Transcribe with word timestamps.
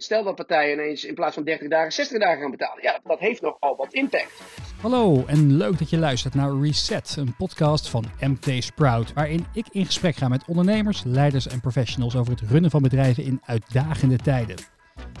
Stel 0.00 0.24
dat 0.24 0.34
partijen 0.34 0.72
ineens 0.72 1.04
in 1.04 1.14
plaats 1.14 1.34
van 1.34 1.44
30 1.44 1.68
dagen 1.68 1.92
60 1.92 2.20
dagen 2.20 2.40
gaan 2.40 2.50
betalen. 2.50 2.82
Ja, 2.82 3.00
dat 3.04 3.18
heeft 3.18 3.42
nogal 3.42 3.76
wat 3.76 3.92
impact. 3.92 4.42
Hallo 4.80 5.24
en 5.26 5.56
leuk 5.56 5.78
dat 5.78 5.90
je 5.90 5.98
luistert 5.98 6.34
naar 6.34 6.60
Reset, 6.60 7.16
een 7.18 7.34
podcast 7.36 7.88
van 7.88 8.04
MT 8.20 8.64
Sprout, 8.64 9.12
waarin 9.12 9.46
ik 9.52 9.66
in 9.70 9.86
gesprek 9.86 10.16
ga 10.16 10.28
met 10.28 10.44
ondernemers, 10.46 11.02
leiders 11.04 11.48
en 11.48 11.60
professionals 11.60 12.16
over 12.16 12.32
het 12.32 12.40
runnen 12.50 12.70
van 12.70 12.82
bedrijven 12.82 13.24
in 13.24 13.40
uitdagende 13.44 14.16
tijden. 14.16 14.56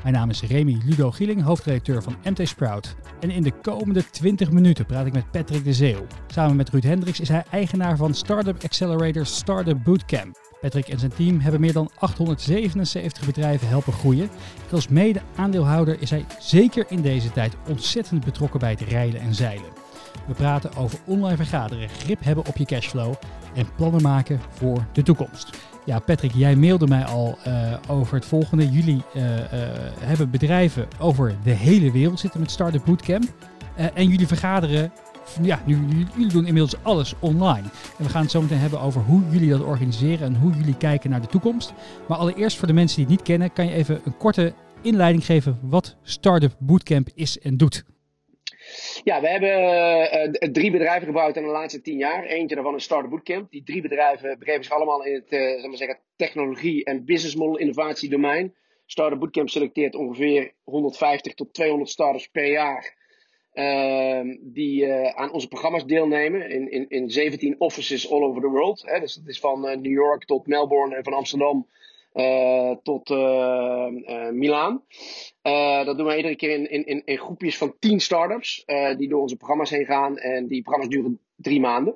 Mijn 0.02 0.14
naam 0.14 0.30
is 0.30 0.42
Remy 0.42 0.80
Ludo 0.84 1.10
Gieling, 1.10 1.42
hoofdredacteur 1.42 2.02
van 2.02 2.16
MT 2.24 2.48
Sprout. 2.48 2.96
En 3.20 3.30
in 3.30 3.42
de 3.42 3.52
komende 3.52 4.10
20 4.10 4.50
minuten 4.50 4.86
praat 4.86 5.06
ik 5.06 5.12
met 5.12 5.30
Patrick 5.30 5.64
de 5.64 5.72
Zeeuw. 5.72 6.06
Samen 6.26 6.56
met 6.56 6.68
Ruud 6.68 6.84
Hendricks 6.84 7.20
is 7.20 7.28
hij 7.28 7.44
eigenaar 7.50 7.96
van 7.96 8.14
Startup 8.14 8.62
Accelerator 8.62 9.26
Startup 9.26 9.84
Bootcamp. 9.84 10.47
Patrick 10.60 10.88
en 10.88 10.98
zijn 10.98 11.12
team 11.14 11.40
hebben 11.40 11.60
meer 11.60 11.72
dan 11.72 11.90
877 11.94 13.26
bedrijven 13.26 13.68
helpen 13.68 13.92
groeien. 13.92 14.30
En 14.68 14.74
als 14.74 14.88
mede-aandeelhouder 14.88 16.00
is 16.00 16.10
hij 16.10 16.24
zeker 16.38 16.84
in 16.88 17.02
deze 17.02 17.32
tijd 17.32 17.56
ontzettend 17.68 18.24
betrokken 18.24 18.60
bij 18.60 18.70
het 18.70 18.80
rijden 18.80 19.20
en 19.20 19.34
zeilen. 19.34 19.70
We 20.26 20.34
praten 20.34 20.76
over 20.76 20.98
online 21.06 21.36
vergaderen, 21.36 21.88
grip 21.88 22.24
hebben 22.24 22.46
op 22.46 22.56
je 22.56 22.64
cashflow 22.64 23.14
en 23.54 23.66
plannen 23.76 24.02
maken 24.02 24.40
voor 24.50 24.86
de 24.92 25.02
toekomst. 25.02 25.58
Ja, 25.84 25.98
Patrick, 25.98 26.32
jij 26.34 26.56
mailde 26.56 26.86
mij 26.86 27.04
al 27.04 27.38
uh, 27.46 27.72
over 27.88 28.14
het 28.14 28.26
volgende. 28.26 28.70
Jullie 28.70 29.02
uh, 29.14 29.22
uh, 29.24 29.42
hebben 30.00 30.30
bedrijven 30.30 30.88
over 30.98 31.34
de 31.42 31.50
hele 31.50 31.90
wereld 31.90 32.20
zitten 32.20 32.40
met 32.40 32.50
Startup 32.50 32.84
Bootcamp. 32.84 33.24
en 33.94 34.08
jullie 34.08 34.26
vergaderen 34.26 34.92
ja, 35.42 35.62
nu, 35.66 35.76
jullie 36.16 36.32
doen 36.32 36.46
inmiddels 36.46 36.82
alles 36.82 37.14
online. 37.20 37.68
En 37.98 38.04
we 38.04 38.08
gaan 38.08 38.22
het 38.22 38.30
zo 38.30 38.42
meteen 38.42 38.58
hebben 38.58 38.80
over 38.80 39.00
hoe 39.00 39.22
jullie 39.30 39.50
dat 39.50 39.62
organiseren 39.64 40.26
en 40.26 40.36
hoe 40.36 40.52
jullie 40.52 40.76
kijken 40.76 41.10
naar 41.10 41.20
de 41.20 41.26
toekomst. 41.26 41.72
Maar 42.08 42.18
allereerst 42.18 42.56
voor 42.56 42.66
de 42.66 42.72
mensen 42.72 42.96
die 42.96 43.06
het 43.06 43.14
niet 43.14 43.26
kennen, 43.26 43.52
kan 43.52 43.66
je 43.66 43.72
even 43.72 44.00
een 44.04 44.16
korte 44.16 44.52
inleiding 44.82 45.24
geven 45.24 45.58
wat 45.62 45.96
Startup 46.02 46.52
Bootcamp 46.58 47.08
is 47.14 47.38
en 47.38 47.56
doet. 47.56 47.84
Ja, 49.04 49.20
we 49.20 49.28
hebben 49.28 49.50
uh, 50.42 50.50
drie 50.52 50.70
bedrijven 50.70 51.06
gebouwd 51.06 51.36
in 51.36 51.42
de 51.42 51.48
laatste 51.48 51.80
tien 51.80 51.98
jaar. 51.98 52.24
Eentje 52.24 52.54
daarvan 52.54 52.74
is 52.74 52.84
Startup 52.84 53.10
Bootcamp. 53.10 53.50
Die 53.50 53.62
drie 53.62 53.82
bedrijven 53.82 54.38
begeven 54.38 54.64
zich 54.64 54.72
allemaal 54.72 55.04
in 55.04 55.14
het 55.14 55.32
uh, 55.32 55.64
maar 55.68 55.76
zeggen, 55.76 55.98
technologie- 56.16 56.84
en 56.84 57.04
business 57.04 57.36
model 57.36 57.58
innovatie 57.58 58.08
domein. 58.08 58.54
Startup 58.86 59.18
Bootcamp 59.18 59.48
selecteert 59.48 59.94
ongeveer 59.94 60.52
150 60.64 61.34
tot 61.34 61.54
200 61.54 61.90
startups 61.90 62.28
per 62.28 62.50
jaar 62.50 62.96
die 64.40 64.86
uh, 64.86 65.08
aan 65.08 65.32
onze 65.32 65.48
programma's 65.48 65.84
deelnemen 65.84 66.50
in, 66.50 66.70
in, 66.70 66.88
in 66.88 67.10
17 67.10 67.54
offices 67.58 68.10
all 68.10 68.22
over 68.22 68.40
the 68.40 68.48
world. 68.48 68.82
Hè. 68.86 69.00
Dus 69.00 69.14
dat 69.14 69.28
is 69.28 69.40
van 69.40 69.68
uh, 69.68 69.76
New 69.76 69.92
York 69.92 70.24
tot 70.24 70.46
Melbourne 70.46 70.96
en 70.96 71.04
van 71.04 71.12
Amsterdam 71.12 71.68
uh, 72.14 72.70
tot 72.82 73.08
Milaan. 74.32 74.84
dat 75.84 75.96
doen 75.96 76.06
we 76.06 76.16
iedere 76.16 76.36
keer 76.36 76.50
in, 76.50 76.86
in, 76.86 77.04
in, 77.04 77.18
groepjes 77.18 77.58
van 77.58 77.74
10 77.78 78.00
startups 78.00 78.64
die 78.96 79.08
door 79.08 79.20
onze 79.20 79.36
programma's 79.36 79.70
heen 79.70 79.86
gaan. 79.86 80.18
En 80.18 80.46
die 80.46 80.62
programma's 80.62 80.90
duren 80.94 81.20
drie 81.36 81.60
maanden. 81.60 81.94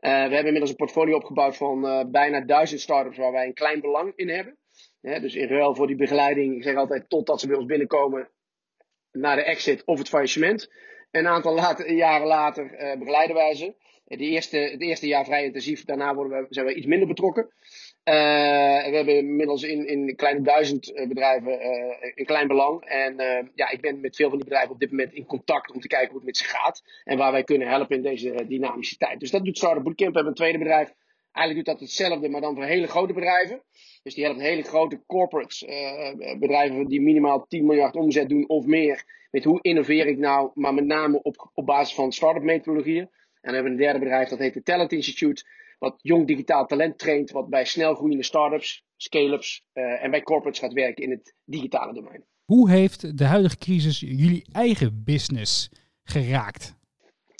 we 0.00 0.08
hebben 0.08 0.44
inmiddels 0.44 0.70
een 0.70 0.76
portfolio 0.76 1.16
opgebouwd 1.16 1.56
van 1.56 2.10
bijna 2.10 2.40
duizend 2.40 2.80
startups 2.80 3.16
waar 3.16 3.32
wij 3.32 3.46
een 3.46 3.54
klein 3.54 3.80
belang 3.80 4.12
in 4.16 4.28
hebben. 4.28 4.56
dus 5.00 5.34
in 5.34 5.48
ruil 5.48 5.74
voor 5.74 5.86
die 5.86 5.96
begeleiding, 5.96 6.54
ik 6.56 6.62
zeg 6.62 6.76
altijd 6.76 7.08
totdat 7.08 7.40
ze 7.40 7.46
bij 7.46 7.56
ons 7.56 7.66
binnenkomen 7.66 8.28
naar 9.12 9.36
de 9.36 9.44
exit 9.44 9.84
of 9.84 9.98
het 9.98 10.08
faillissement. 10.08 10.70
Een 11.14 11.26
aantal 11.26 11.54
later, 11.54 11.92
jaren 11.92 12.26
later 12.26 12.64
uh, 12.64 12.98
begeleiden 12.98 13.36
wij 13.36 13.54
ze. 13.54 13.74
De 14.04 14.16
eerste, 14.16 14.56
het 14.56 14.80
eerste 14.80 15.06
jaar 15.06 15.24
vrij 15.24 15.44
intensief, 15.44 15.84
daarna 15.84 16.14
worden 16.14 16.40
we, 16.40 16.46
zijn 16.50 16.66
we 16.66 16.74
iets 16.74 16.86
minder 16.86 17.08
betrokken. 17.08 17.42
Uh, 17.42 18.14
we 18.84 18.96
hebben 18.96 19.16
inmiddels 19.16 19.62
in, 19.62 19.86
in 19.86 20.16
kleine 20.16 20.40
duizend 20.40 20.92
eh, 20.92 21.08
bedrijven 21.08 21.58
een 22.14 22.24
klein 22.24 22.46
belang. 22.46 22.84
En 22.84 23.16
ja, 23.54 23.70
ik 23.70 23.80
ben 23.80 24.00
met 24.00 24.16
veel 24.16 24.28
van 24.28 24.38
die 24.38 24.48
bedrijven 24.48 24.72
op 24.72 24.80
dit 24.80 24.90
moment 24.90 25.12
in 25.12 25.26
contact 25.26 25.72
om 25.72 25.80
te 25.80 25.88
kijken 25.88 26.08
hoe 26.08 26.16
het 26.16 26.26
met 26.26 26.36
ze 26.36 26.44
gaat. 26.44 26.82
En 27.04 27.18
waar 27.18 27.32
wij 27.32 27.44
kunnen 27.44 27.68
helpen 27.68 27.96
in 27.96 28.02
deze 28.02 28.44
dynamische 28.48 28.96
tijd. 28.96 29.20
Dus 29.20 29.30
dat 29.30 29.44
doet 29.44 29.56
Startup 29.56 29.82
Bootcamp. 29.82 30.10
We 30.10 30.16
hebben 30.16 30.32
een 30.32 30.38
tweede 30.38 30.58
bedrijf. 30.58 30.92
Eigenlijk 31.34 31.66
doet 31.66 31.74
dat 31.74 31.88
hetzelfde, 31.88 32.28
maar 32.28 32.40
dan 32.40 32.54
voor 32.54 32.64
hele 32.64 32.86
grote 32.86 33.12
bedrijven. 33.12 33.62
Dus 34.02 34.14
die 34.14 34.24
helpt 34.24 34.40
hele 34.40 34.62
grote 34.62 35.02
corporates, 35.06 35.64
bedrijven 36.38 36.86
die 36.86 37.00
minimaal 37.00 37.46
10 37.48 37.66
miljard 37.66 37.94
omzet 37.96 38.28
doen 38.28 38.48
of 38.48 38.66
meer 38.66 39.04
met 39.34 39.44
hoe 39.44 39.58
innoveer 39.62 40.06
ik 40.06 40.18
nou, 40.18 40.50
maar 40.54 40.74
met 40.74 40.84
name 40.84 41.22
op, 41.22 41.50
op 41.54 41.66
basis 41.66 41.94
van 41.94 42.12
start-up 42.12 42.42
methodologieën. 42.42 43.00
En 43.00 43.08
dan 43.40 43.54
hebben 43.54 43.72
we 43.72 43.78
een 43.78 43.84
derde 43.84 43.98
bedrijf, 43.98 44.28
dat 44.28 44.38
heet 44.38 44.54
het 44.54 44.64
Talent 44.64 44.92
Institute, 44.92 45.44
wat 45.78 45.94
jong 46.02 46.26
digitaal 46.26 46.66
talent 46.66 46.98
traint, 46.98 47.30
wat 47.30 47.48
bij 47.48 47.64
snel 47.64 47.94
groeiende 47.94 48.24
start-ups, 48.24 48.84
scale-ups 48.96 49.64
uh, 49.74 50.04
en 50.04 50.10
bij 50.10 50.22
corporates 50.22 50.60
gaat 50.60 50.72
werken 50.72 51.04
in 51.04 51.10
het 51.10 51.34
digitale 51.44 51.94
domein. 51.94 52.24
Hoe 52.44 52.70
heeft 52.70 53.18
de 53.18 53.24
huidige 53.24 53.58
crisis 53.58 54.00
jullie 54.00 54.46
eigen 54.52 55.02
business 55.04 55.70
geraakt? 56.02 56.74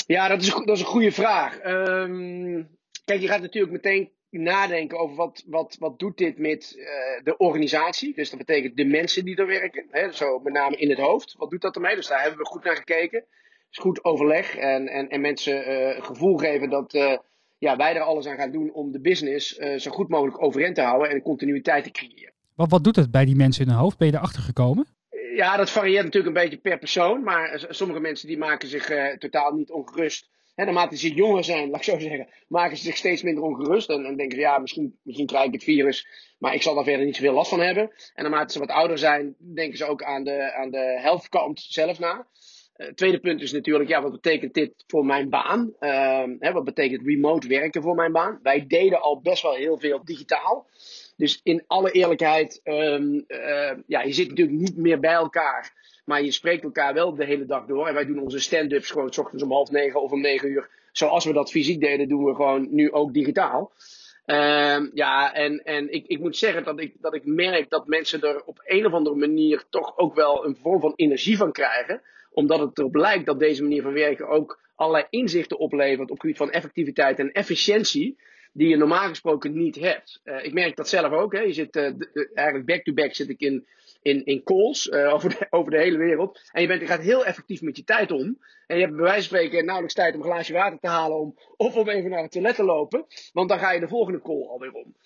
Ja, 0.07 0.29
dat 0.29 0.43
is, 0.43 0.49
dat 0.49 0.77
is 0.77 0.81
een 0.81 0.87
goede 0.87 1.13
vraag. 1.13 1.65
Um, 1.65 2.69
kijk, 3.05 3.21
je 3.21 3.29
gaat 3.29 3.41
natuurlijk 3.41 3.73
meteen 3.73 4.13
nadenken 4.31 4.99
over 4.99 5.17
wat, 5.17 5.45
wat, 5.47 5.77
wat 5.79 5.99
doet 5.99 6.19
dit 6.19 6.39
met 6.39 6.75
uh, 6.77 6.87
de 7.25 7.37
organisatie. 7.37 8.15
Dus 8.15 8.31
dat 8.31 8.39
betekent 8.39 8.77
de 8.77 8.85
mensen 8.85 9.25
die 9.25 9.37
er 9.37 9.47
werken. 9.47 9.87
Hè, 9.91 10.13
zo 10.13 10.39
met 10.39 10.53
name 10.53 10.77
in 10.77 10.91
het 10.91 10.99
hoofd. 10.99 11.35
Wat 11.39 11.51
doet 11.51 11.63
dat 11.63 11.75
ermee? 11.75 11.97
Dus 11.97 12.07
daar 12.07 12.21
hebben 12.21 12.39
we 12.39 12.45
goed 12.45 12.65
naar 12.65 12.77
gekeken. 12.77 13.25
Dus 13.69 13.79
goed 13.79 14.05
overleg 14.05 14.57
en, 14.57 14.89
en, 14.89 15.09
en 15.09 15.21
mensen 15.21 15.71
uh, 15.71 16.05
gevoel 16.05 16.37
geven 16.37 16.71
dat 16.71 16.95
uh, 16.95 17.17
ja, 17.59 17.77
wij 17.77 17.95
er 17.95 18.01
alles 18.01 18.27
aan 18.27 18.37
gaan 18.37 18.53
doen 18.53 18.73
om 18.73 18.93
de 18.93 19.01
business 19.01 19.57
zo 19.57 19.91
goed 19.91 20.09
mogelijk 20.09 20.43
overeind 20.43 20.75
te 20.75 20.83
houden 20.83 21.11
en 21.11 21.23
continuïteit 21.23 21.85
te 21.85 21.91
creëren. 21.91 22.33
Wat, 22.55 22.71
wat 22.71 22.85
doet 22.85 22.97
het 22.97 23.11
bij 23.11 23.25
die 23.25 23.37
mensen 23.37 23.65
in 23.65 23.71
hun 23.71 23.81
hoofd? 23.81 23.99
Ben 23.99 24.07
je 24.07 24.15
erachter 24.15 24.43
gekomen? 24.43 24.87
Ja, 25.35 25.57
dat 25.57 25.71
varieert 25.71 26.05
natuurlijk 26.05 26.37
een 26.37 26.43
beetje 26.43 26.59
per 26.59 26.79
persoon. 26.79 27.23
Maar 27.23 27.67
sommige 27.69 28.01
mensen 28.01 28.29
die 28.29 28.39
maken 28.39 28.69
zich 28.69 29.17
totaal 29.19 29.53
niet 29.53 29.71
ongerust 29.71 30.31
Hè, 30.55 30.65
naarmate 30.65 30.97
ze 30.97 31.15
jonger 31.15 31.45
zijn, 31.45 31.71
laat 31.71 31.87
ik 31.87 31.93
zo 31.93 31.99
zeggen, 31.99 32.29
maken 32.49 32.77
ze 32.77 32.83
zich 32.83 32.97
steeds 32.97 33.23
minder 33.23 33.45
ongerust. 33.45 33.89
En, 33.89 34.05
en 34.05 34.17
denken 34.17 34.37
ze, 34.37 34.43
ja, 34.43 34.59
misschien, 34.59 34.99
misschien 35.03 35.27
krijg 35.27 35.47
ik 35.47 35.53
het 35.53 35.65
virus, 35.65 36.07
maar 36.39 36.55
ik 36.55 36.63
zal 36.63 36.75
daar 36.75 36.85
verder 36.85 37.05
niet 37.05 37.17
zoveel 37.17 37.33
last 37.33 37.51
van 37.51 37.61
hebben. 37.61 37.91
En 38.15 38.23
naarmate 38.23 38.53
ze 38.53 38.59
wat 38.59 38.69
ouder 38.69 38.99
zijn, 38.99 39.35
denken 39.39 39.79
ze 39.79 39.85
ook 39.85 40.03
aan 40.03 40.25
de, 40.25 40.53
aan 40.53 40.71
de 40.71 40.99
health 41.01 41.29
kant 41.29 41.61
zelf 41.61 41.99
na. 41.99 42.27
Uh, 42.77 42.89
tweede 42.89 43.21
punt 43.21 43.43
is 43.43 43.53
natuurlijk, 43.53 43.91
ja, 43.91 44.03
wat 44.03 44.13
betekent 44.13 44.55
dit 44.55 44.85
voor 44.87 45.05
mijn 45.05 45.29
baan? 45.29 45.73
Uh, 45.81 46.25
hè, 46.39 46.53
wat 46.53 46.65
betekent 46.65 47.07
remote 47.07 47.49
werken 47.49 47.83
voor 47.83 47.95
mijn 47.95 48.13
baan? 48.13 48.39
Wij 48.43 48.67
deden 48.67 49.01
al 49.01 49.21
best 49.21 49.43
wel 49.43 49.55
heel 49.55 49.79
veel 49.79 50.05
digitaal. 50.05 50.67
Dus 51.17 51.41
in 51.43 51.65
alle 51.67 51.91
eerlijkheid, 51.91 52.61
um, 52.65 53.25
uh, 53.29 53.73
ja, 53.87 54.03
je 54.03 54.13
zit 54.13 54.29
natuurlijk 54.29 54.59
niet 54.59 54.77
meer 54.77 55.01
bij 55.01 55.13
elkaar. 55.13 55.84
Maar 56.05 56.23
je 56.23 56.31
spreekt 56.31 56.65
elkaar 56.65 56.95
wel 56.95 57.15
de 57.15 57.25
hele 57.25 57.47
dag 57.47 57.67
door. 57.67 57.87
En 57.87 57.95
wij 57.95 58.07
doen 58.07 58.19
onze 58.19 58.39
stand-ups 58.39 58.91
gewoon 58.91 59.13
s 59.13 59.19
ochtends 59.19 59.43
om 59.45 59.53
half 59.53 59.71
negen 59.71 60.03
of 60.03 60.11
om 60.11 60.21
negen 60.21 60.51
uur. 60.51 60.69
Zoals 60.93 61.25
we 61.25 61.33
dat 61.33 61.51
fysiek 61.51 61.81
deden, 61.81 62.09
doen 62.09 62.25
we 62.25 62.35
gewoon 62.35 62.67
nu 62.71 62.93
ook 62.93 63.13
digitaal. 63.13 63.73
Uh, 64.27 64.79
ja, 64.95 65.35
en, 65.35 65.65
en 65.65 65.93
ik, 65.93 66.07
ik 66.07 66.21
moet 66.21 66.37
zeggen 66.37 66.65
dat 66.65 66.81
ik, 66.81 66.95
dat 67.01 67.15
ik 67.15 67.25
merk 67.25 67.71
dat 67.71 67.87
mensen 67.87 68.21
er 68.21 68.43
op 68.45 68.63
een 68.65 68.87
of 68.87 68.93
andere 68.93 69.17
manier 69.17 69.65
toch 69.71 69.99
ook 69.99 70.15
wel 70.15 70.47
een 70.47 70.57
vorm 70.57 70.81
van 70.81 70.93
energie 70.97 71.37
van 71.37 71.53
krijgen. 71.53 72.03
Omdat 72.31 72.61
het 72.61 72.79
erop 72.79 72.95
lijkt 72.95 73.27
dat 73.27 73.39
deze 73.39 73.63
manier 73.63 73.83
van 73.83 73.93
werken 73.93 74.29
ook 74.29 74.61
allerlei 74.75 75.07
inzichten 75.11 75.59
oplevert 75.59 76.01
op 76.01 76.09
het 76.09 76.21
gebied 76.21 76.37
van 76.37 76.51
effectiviteit 76.51 77.19
en 77.19 77.33
efficiëntie. 77.33 78.19
Die 78.53 78.69
je 78.69 78.77
normaal 78.77 79.09
gesproken 79.09 79.57
niet 79.57 79.77
hebt. 79.77 80.21
Uh, 80.25 80.45
ik 80.45 80.53
merk 80.53 80.77
dat 80.77 80.89
zelf 80.89 81.13
ook. 81.13 81.33
Hè. 81.33 81.41
Je 81.41 81.53
zit 81.53 81.77
uh, 81.77 81.83
eigenlijk 82.35 82.67
back-to-back 82.67 83.05
-back 83.05 83.15
zit 83.15 83.29
ik 83.29 83.41
in 83.41 83.67
in, 84.05 84.25
in 84.25 84.43
calls 84.43 84.87
uh, 84.87 85.13
over, 85.13 85.29
de, 85.29 85.47
over 85.59 85.71
de 85.71 85.79
hele 85.79 85.99
wereld. 85.99 86.41
En 86.53 86.61
je, 86.61 86.67
bent, 86.67 86.81
je 86.81 86.87
gaat 86.87 87.01
heel 87.01 87.25
effectief 87.25 87.63
met 87.63 87.77
je 87.77 87.85
tijd 87.85 88.11
om. 88.11 88.39
En 88.67 88.77
je 88.77 88.83
hebt 88.83 88.97
bij 88.97 89.05
wijze 89.05 89.29
van 89.29 89.39
spreken 89.39 89.65
nauwelijks 89.65 89.95
tijd 89.95 90.15
om 90.15 90.21
een 90.21 90.27
glaasje 90.27 90.53
water 90.53 90.79
te 90.79 90.89
halen. 90.89 91.19
Om, 91.19 91.39
of 91.57 91.77
om 91.77 91.89
even 91.89 92.11
naar 92.11 92.23
het 92.23 92.31
toilet 92.31 92.55
te 92.55 92.65
lopen. 92.65 93.07
Want 93.33 93.49
dan 93.49 93.59
ga 93.59 93.73
je 93.73 93.81
de 93.81 93.89
volgende 93.89 94.23
call 94.23 94.47
alweer 94.47 94.73
om. 94.73 94.97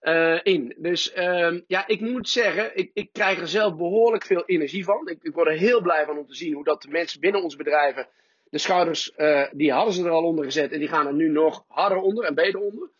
Uh, 0.00 0.40
in. 0.42 0.74
Dus 0.78 1.16
uh, 1.16 1.60
ja, 1.66 1.86
ik 1.86 2.00
moet 2.00 2.28
zeggen, 2.28 2.76
ik, 2.76 2.90
ik 2.94 3.12
krijg 3.12 3.40
er 3.40 3.48
zelf 3.48 3.76
behoorlijk 3.76 4.24
veel 4.24 4.44
energie 4.46 4.84
van. 4.84 5.08
Ik, 5.08 5.18
ik 5.22 5.34
word 5.34 5.48
er 5.48 5.56
heel 5.56 5.82
blij 5.82 6.04
van 6.04 6.18
om 6.18 6.26
te 6.26 6.34
zien 6.34 6.54
hoe 6.54 6.64
dat 6.64 6.82
de 6.82 6.88
mensen 6.88 7.20
binnen 7.20 7.42
onze 7.42 7.56
bedrijven, 7.56 8.08
de 8.50 8.58
schouders, 8.58 9.12
uh, 9.16 9.46
die 9.52 9.72
hadden 9.72 9.94
ze 9.94 10.04
er 10.04 10.10
al 10.10 10.24
onder 10.24 10.44
gezet 10.44 10.72
en 10.72 10.78
die 10.78 10.88
gaan 10.88 11.06
er 11.06 11.14
nu 11.14 11.28
nog 11.28 11.64
harder 11.68 11.98
onder 11.98 12.24
en 12.24 12.34
beter 12.34 12.60
onder. 12.60 12.90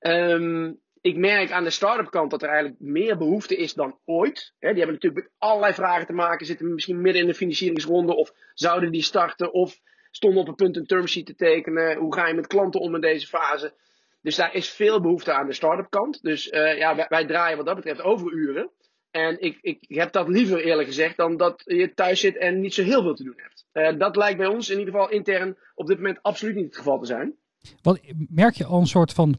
Um, 0.00 0.80
ik 1.06 1.16
merk 1.16 1.50
aan 1.50 1.64
de 1.64 1.70
start-up 1.70 2.10
kant 2.10 2.30
dat 2.30 2.42
er 2.42 2.48
eigenlijk 2.48 2.80
meer 2.80 3.16
behoefte 3.16 3.56
is 3.56 3.74
dan 3.74 3.98
ooit. 4.04 4.54
die 4.58 4.68
hebben 4.68 4.94
natuurlijk 4.94 5.22
met 5.22 5.32
allerlei 5.38 5.74
vragen 5.74 6.06
te 6.06 6.12
maken. 6.12 6.46
Zitten 6.46 6.74
misschien 6.74 7.00
midden 7.00 7.22
in 7.22 7.28
de 7.28 7.34
financieringsronde. 7.34 8.16
Of 8.16 8.32
zouden 8.54 8.92
die 8.92 9.02
starten? 9.02 9.52
Of 9.52 9.80
stonden 10.10 10.40
op 10.40 10.48
een 10.48 10.54
punt 10.54 10.76
een 10.76 10.86
termsheet 10.86 11.26
te 11.26 11.34
tekenen. 11.34 11.96
Hoe 11.96 12.14
ga 12.14 12.26
je 12.26 12.34
met 12.34 12.46
klanten 12.46 12.80
om 12.80 12.94
in 12.94 13.00
deze 13.00 13.26
fase? 13.26 13.74
Dus 14.22 14.36
daar 14.36 14.54
is 14.54 14.68
veel 14.68 15.00
behoefte 15.00 15.32
aan 15.32 15.46
de 15.46 15.52
start-up 15.52 15.90
kant. 15.90 16.22
Dus 16.22 16.52
uh, 16.52 16.78
ja, 16.78 17.06
wij, 17.08 17.26
draaien 17.26 17.56
wat 17.56 17.66
dat 17.66 17.76
betreft 17.76 18.02
overuren. 18.02 18.70
En 19.10 19.40
ik, 19.40 19.58
ik 19.60 19.84
heb 19.88 20.12
dat 20.12 20.28
liever 20.28 20.64
eerlijk 20.64 20.88
gezegd 20.88 21.16
dan 21.16 21.36
dat 21.36 21.62
je 21.64 21.94
thuis 21.94 22.20
zit 22.20 22.36
en 22.36 22.60
niet 22.60 22.74
zo 22.74 22.82
heel 22.82 23.02
veel 23.02 23.14
te 23.14 23.24
doen 23.24 23.36
hebt. 23.36 23.66
Uh, 23.72 23.98
dat 23.98 24.16
lijkt 24.16 24.38
bij 24.38 24.46
ons 24.46 24.70
in 24.70 24.78
ieder 24.78 24.94
geval 24.94 25.10
intern 25.10 25.56
op 25.74 25.86
dit 25.86 25.96
moment 25.96 26.22
absoluut 26.22 26.54
niet 26.54 26.64
het 26.64 26.76
geval 26.76 26.98
te 26.98 27.06
zijn. 27.06 27.34
Wat, 27.82 28.00
merk 28.28 28.54
je 28.54 28.64
al 28.64 28.80
een 28.80 28.86
soort 28.86 29.12
van 29.12 29.38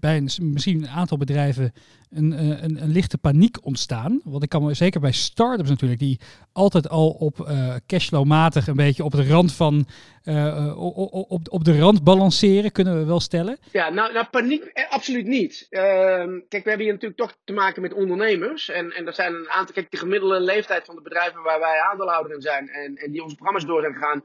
bij, 0.00 0.28
misschien 0.40 0.82
een 0.82 0.88
aantal 0.88 1.16
bedrijven 1.16 1.72
een, 2.10 2.32
een, 2.32 2.82
een, 2.82 2.92
lichte 2.92 3.18
paniek 3.18 3.64
ontstaan. 3.64 4.20
Want 4.24 4.42
ik 4.42 4.48
kan 4.48 4.64
me 4.64 4.74
zeker 4.74 5.00
bij 5.00 5.12
startups 5.12 5.68
natuurlijk, 5.68 6.00
die 6.00 6.20
altijd 6.52 6.88
al 6.88 7.10
op 7.10 7.38
uh, 7.38 7.74
cashflow-matig 7.86 8.66
een 8.66 8.76
beetje 8.76 9.04
op 9.04 9.12
de 9.12 9.28
rand 9.28 9.54
van 9.54 9.86
uh, 10.24 10.72
op, 11.28 11.48
op, 11.50 11.64
de 11.64 11.78
rand 11.78 12.04
balanceren, 12.04 12.72
kunnen 12.72 12.98
we 12.98 13.04
wel 13.04 13.20
stellen. 13.20 13.58
Ja, 13.72 13.90
nou, 13.90 14.12
nou 14.12 14.26
paniek 14.26 14.64
eh, 14.64 14.90
absoluut 14.90 15.26
niet. 15.26 15.66
Ehm, 15.70 16.40
kijk, 16.48 16.64
we 16.64 16.68
hebben 16.68 16.86
hier 16.86 16.92
natuurlijk 16.92 17.20
toch 17.20 17.36
te 17.44 17.52
maken 17.52 17.82
met 17.82 17.92
ondernemers. 17.92 18.68
En, 18.68 18.90
en 18.92 19.06
er 19.06 19.14
zijn 19.14 19.34
een 19.34 19.50
aantal, 19.50 19.74
kijk, 19.74 19.90
de 19.90 19.96
gemiddelde 19.96 20.40
leeftijd 20.40 20.84
van 20.84 20.94
de 20.94 21.02
bedrijven 21.02 21.42
waar 21.42 21.60
wij 21.60 21.80
aandeelhouder 21.90 22.34
in 22.34 22.40
zijn 22.40 22.68
en, 22.68 22.96
en 22.96 23.10
die 23.10 23.22
onze 23.22 23.36
programma's 23.36 23.66
door 23.66 23.80
zijn 23.80 23.94
gegaan, 23.94 24.24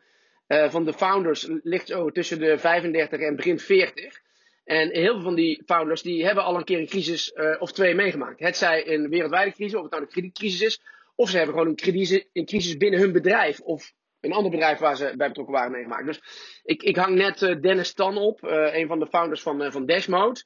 van 0.70 0.86
de 0.86 0.94
founders 0.94 1.48
ligt 1.64 1.88
zo 1.88 2.10
tussen 2.10 2.40
de 2.40 2.58
35 2.58 3.20
en 3.20 3.36
begin 3.36 3.60
40. 3.60 4.22
En 4.72 4.90
heel 4.92 5.14
veel 5.14 5.22
van 5.22 5.36
die 5.36 5.64
founders 5.66 6.02
die 6.02 6.26
hebben 6.26 6.44
al 6.44 6.56
een 6.56 6.64
keer 6.64 6.80
een 6.80 6.88
crisis 6.88 7.32
uh, 7.36 7.56
of 7.60 7.72
twee 7.72 7.96
meegemaakt. 7.96 8.40
Het 8.40 8.58
zij 8.58 8.88
een 8.88 9.10
wereldwijde 9.10 9.52
crisis, 9.52 9.76
of 9.76 9.82
het 9.82 9.92
nou 9.92 10.04
een 10.04 10.10
kredietcrisis 10.10 10.62
is, 10.62 10.82
of 11.16 11.30
ze 11.30 11.38
hebben 11.38 11.56
gewoon 11.56 11.70
een 11.70 11.76
crisis, 11.76 12.26
een 12.34 12.46
crisis 12.46 12.78
binnen 12.78 13.00
hun 13.00 13.12
bedrijf 13.12 13.60
of 13.60 13.94
een 14.20 14.32
ander 14.32 14.52
bedrijf 14.52 14.80
waar 14.80 14.96
ze 14.96 15.14
bij 15.18 15.28
betrokken 15.28 15.56
waren 15.56 15.72
meegemaakt. 15.72 16.06
Dus 16.06 16.22
ik, 16.64 16.84
ik 16.84 16.96
hang 16.96 17.16
net 17.16 17.42
uh, 17.42 17.62
Dennis 17.62 17.94
Tan 17.94 18.18
op, 18.18 18.44
uh, 18.44 18.76
een 18.76 18.88
van 18.88 19.00
de 19.00 19.08
founders 19.08 19.42
van, 19.42 19.72
van 19.72 19.86
Dashmode. 19.86 20.44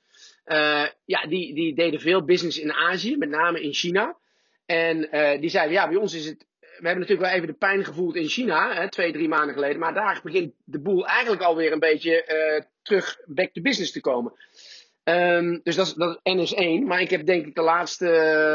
ja, 1.06 1.27
die, 1.27 1.54
die 1.54 1.75
deden 1.75 2.00
veel 2.00 2.24
business 2.24 2.60
in 2.60 2.74
Azië, 2.74 3.18
met 3.18 3.30
name 3.30 3.62
in 3.62 3.74
China. 3.74 4.18
En 4.66 5.10
die 5.39 5.50
zeiden, 5.50 5.74
ja, 5.74 5.88
bij 5.88 5.98
ons 5.98 6.13
is 6.13 6.25
het 6.25 6.45
we 6.60 6.88
hebben 6.88 7.00
natuurlijk 7.00 7.27
wel 7.27 7.38
even 7.38 7.48
de 7.48 7.66
pijn 7.66 7.86
gevoeld 7.86 8.16
in 8.16 8.27
China, 8.27 8.74
hè, 8.74 8.89
twee, 8.89 9.12
drie 9.12 9.27
maanden 9.27 9.54
geleden. 9.54 9.80
Maar 9.80 9.94
daar 9.94 10.19
begint 10.24 10.54
de 10.63 10.80
boel 10.80 11.07
eigenlijk 11.07 11.42
alweer 11.42 11.72
een 11.72 11.80
beetje 11.80 12.25
uh, 12.57 12.66
terug 12.86 13.18
back 13.26 13.54
to 13.54 13.62
business 13.62 13.92
te 13.92 14.02
komen. 14.02 14.34
Um, 15.04 15.60
dus 15.64 15.76
dat 15.76 15.88
is, 15.88 15.94
dat 15.94 16.20
is 16.24 16.54
NS1. 16.54 16.86
Maar 16.86 17.02
ik 17.02 17.10
heb 17.10 17.26
denk 17.26 17.46
ik 17.46 17.56
de 17.56 17.62
laatste 17.62 18.06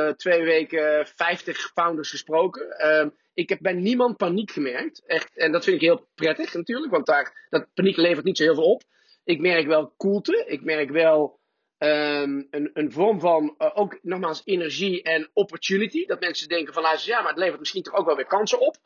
uh, 0.08 0.14
twee 0.14 0.42
weken 0.42 1.06
50 1.06 1.70
founders 1.74 2.10
gesproken. 2.10 2.88
Um, 2.90 3.14
ik 3.34 3.48
heb 3.48 3.58
bij 3.60 3.72
niemand 3.72 4.16
paniek 4.16 4.50
gemerkt. 4.50 5.02
Echt, 5.06 5.36
en 5.36 5.52
dat 5.52 5.64
vind 5.64 5.76
ik 5.76 5.82
heel 5.82 6.08
prettig 6.14 6.54
natuurlijk, 6.54 6.92
want 6.92 7.06
daar, 7.06 7.46
dat 7.48 7.66
paniek 7.74 7.96
levert 7.96 8.24
niet 8.24 8.36
zo 8.36 8.42
heel 8.42 8.54
veel 8.54 8.72
op. 8.72 8.82
Ik 9.24 9.40
merk 9.40 9.66
wel 9.66 9.94
koelte. 9.96 10.44
Ik 10.46 10.64
merk 10.64 10.90
wel 10.90 11.40
um, 11.78 12.46
een, 12.50 12.70
een 12.72 12.92
vorm 12.92 13.20
van 13.20 13.54
uh, 13.58 13.70
ook 13.74 13.98
nogmaals 14.02 14.42
energie 14.44 15.02
en 15.02 15.30
opportunity. 15.32 16.06
Dat 16.06 16.20
mensen 16.20 16.48
denken 16.48 16.74
van 16.74 16.82
luister, 16.82 17.10
ja, 17.10 17.20
maar 17.20 17.30
het 17.30 17.38
levert 17.38 17.58
misschien 17.58 17.82
toch 17.82 17.94
ook 17.94 18.06
wel 18.06 18.16
weer 18.16 18.26
kansen 18.26 18.60
op. 18.60 18.76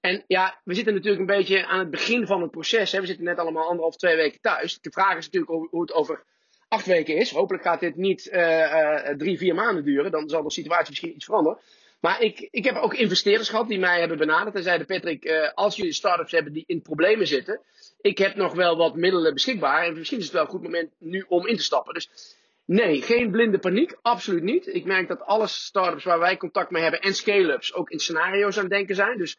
En 0.00 0.24
ja, 0.26 0.60
we 0.64 0.74
zitten 0.74 0.94
natuurlijk 0.94 1.20
een 1.20 1.36
beetje 1.36 1.66
aan 1.66 1.78
het 1.78 1.90
begin 1.90 2.26
van 2.26 2.42
het 2.42 2.50
proces. 2.50 2.92
We 2.92 3.06
zitten 3.06 3.24
net 3.24 3.38
allemaal 3.38 3.66
anderhalf, 3.66 3.96
twee 3.96 4.16
weken 4.16 4.40
thuis. 4.40 4.80
De 4.80 4.90
vraag 4.90 5.16
is 5.16 5.24
natuurlijk 5.30 5.70
hoe 5.70 5.80
het 5.80 5.92
over 5.92 6.24
acht 6.68 6.86
weken 6.86 7.16
is. 7.16 7.30
Hopelijk 7.30 7.62
gaat 7.62 7.80
dit 7.80 7.96
niet 7.96 8.30
uh, 8.32 8.40
uh, 8.40 9.08
drie, 9.16 9.38
vier 9.38 9.54
maanden 9.54 9.84
duren. 9.84 10.10
Dan 10.10 10.28
zal 10.28 10.42
de 10.42 10.50
situatie 10.50 10.88
misschien 10.88 11.14
iets 11.14 11.24
veranderen. 11.24 11.58
Maar 12.00 12.22
ik, 12.22 12.48
ik 12.50 12.64
heb 12.64 12.76
ook 12.76 12.94
investeerders 12.94 13.48
gehad 13.48 13.68
die 13.68 13.78
mij 13.78 13.98
hebben 13.98 14.18
benaderd 14.18 14.54
en 14.54 14.62
zeiden: 14.62 14.86
Patrick, 14.86 15.24
uh, 15.24 15.52
als 15.54 15.76
jullie 15.76 15.92
start-ups 15.92 16.32
hebben 16.32 16.52
die 16.52 16.64
in 16.66 16.82
problemen 16.82 17.26
zitten, 17.26 17.60
ik 18.00 18.18
heb 18.18 18.34
nog 18.34 18.54
wel 18.54 18.76
wat 18.76 18.96
middelen 18.96 19.34
beschikbaar. 19.34 19.84
En 19.84 19.98
misschien 19.98 20.18
is 20.18 20.24
het 20.24 20.32
wel 20.32 20.42
een 20.42 20.48
goed 20.48 20.62
moment 20.62 20.90
nu 20.98 21.24
om 21.28 21.46
in 21.46 21.56
te 21.56 21.62
stappen. 21.62 21.94
Dus 21.94 22.36
nee, 22.64 23.02
geen 23.02 23.30
blinde 23.30 23.58
paniek. 23.58 23.96
Absoluut 24.02 24.42
niet. 24.42 24.66
Ik 24.66 24.84
merk 24.84 25.08
dat 25.08 25.20
alle 25.20 25.46
start-ups 25.46 26.04
waar 26.04 26.18
wij 26.18 26.36
contact 26.36 26.70
mee 26.70 26.82
hebben 26.82 27.00
en 27.00 27.14
scale-ups 27.14 27.74
ook 27.74 27.90
in 27.90 27.98
scenario's 27.98 28.56
aan 28.56 28.62
het 28.62 28.72
denken 28.72 28.94
zijn. 28.94 29.18
Dus 29.18 29.38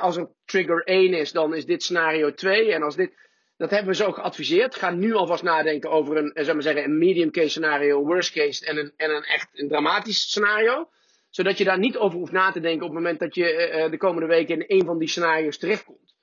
als 0.00 0.16
er 0.16 0.28
trigger 0.44 0.82
1 0.84 1.14
is, 1.14 1.32
dan 1.32 1.54
is 1.54 1.66
dit 1.66 1.82
scenario 1.82 2.34
2. 2.34 2.72
En 2.72 2.82
als 2.82 2.96
dit. 2.96 3.22
Dat 3.56 3.70
hebben 3.70 3.88
we 3.88 3.94
zo 3.94 4.12
geadviseerd. 4.12 4.74
Ga 4.74 4.90
nu 4.90 5.14
alvast 5.14 5.42
nadenken 5.42 5.90
over 5.90 6.16
een, 6.16 6.30
zeg 6.34 6.52
maar 6.52 6.62
zeggen, 6.62 6.84
een 6.84 6.98
medium 6.98 7.30
case 7.30 7.48
scenario, 7.48 8.04
worst 8.04 8.32
case 8.32 8.66
en 8.66 8.76
een, 8.76 8.92
en 8.96 9.10
een 9.10 9.22
echt 9.22 9.48
een 9.52 9.68
dramatisch 9.68 10.20
scenario 10.20 10.88
zodat 11.34 11.58
je 11.58 11.64
daar 11.64 11.78
niet 11.78 11.96
over 11.96 12.18
hoeft 12.18 12.32
na 12.32 12.50
te 12.50 12.60
denken 12.60 12.86
op 12.86 12.94
het 12.94 13.02
moment 13.02 13.18
dat 13.18 13.34
je 13.34 13.72
uh, 13.84 13.90
de 13.90 13.96
komende 13.96 14.26
weken 14.26 14.54
in 14.54 14.78
een 14.78 14.86
van 14.86 14.98
die 14.98 15.08
scenario's 15.08 15.58
terechtkomt. 15.58 16.14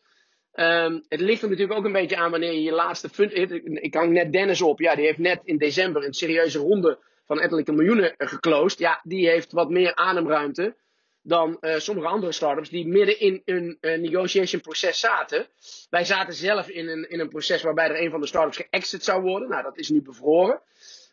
Um, 0.53 1.03
het 1.07 1.19
ligt 1.19 1.41
er 1.41 1.49
natuurlijk 1.49 1.79
ook 1.79 1.85
een 1.85 1.91
beetje 1.91 2.17
aan 2.17 2.31
wanneer 2.31 2.51
je 2.51 2.61
je 2.61 2.71
laatste 2.71 3.09
fund. 3.09 3.33
Ik 3.63 3.93
hang 3.93 4.11
net 4.11 4.31
Dennis 4.31 4.61
op. 4.61 4.79
Ja, 4.79 4.95
die 4.95 5.05
heeft 5.05 5.17
net 5.17 5.39
in 5.43 5.57
december 5.57 6.05
een 6.05 6.13
serieuze 6.13 6.59
ronde 6.59 6.99
van 7.25 7.39
ettelijke 7.39 7.71
miljoenen 7.71 8.13
geclosed. 8.17 8.79
Ja, 8.79 8.99
die 9.03 9.29
heeft 9.29 9.51
wat 9.51 9.69
meer 9.69 9.95
ademruimte 9.95 10.75
dan 11.23 11.57
uh, 11.62 11.77
sommige 11.77 12.07
andere 12.07 12.31
startups 12.31 12.69
die 12.69 12.88
midden 12.88 13.19
in 13.19 13.41
een 13.45 13.77
uh, 13.81 13.97
negotiation 13.97 14.62
proces 14.62 15.00
zaten. 15.00 15.47
Wij 15.89 16.06
zaten 16.06 16.33
zelf 16.33 16.69
in 16.69 16.88
een, 16.88 17.09
in 17.09 17.19
een 17.19 17.29
proces 17.29 17.62
waarbij 17.62 17.89
er 17.89 18.01
een 18.01 18.12
van 18.12 18.21
de 18.21 18.27
startups 18.27 18.57
geëxit 18.57 19.03
zou 19.03 19.21
worden. 19.21 19.50
Nou, 19.50 19.63
dat 19.63 19.77
is 19.77 19.89
nu 19.89 20.01
bevroren. 20.01 20.62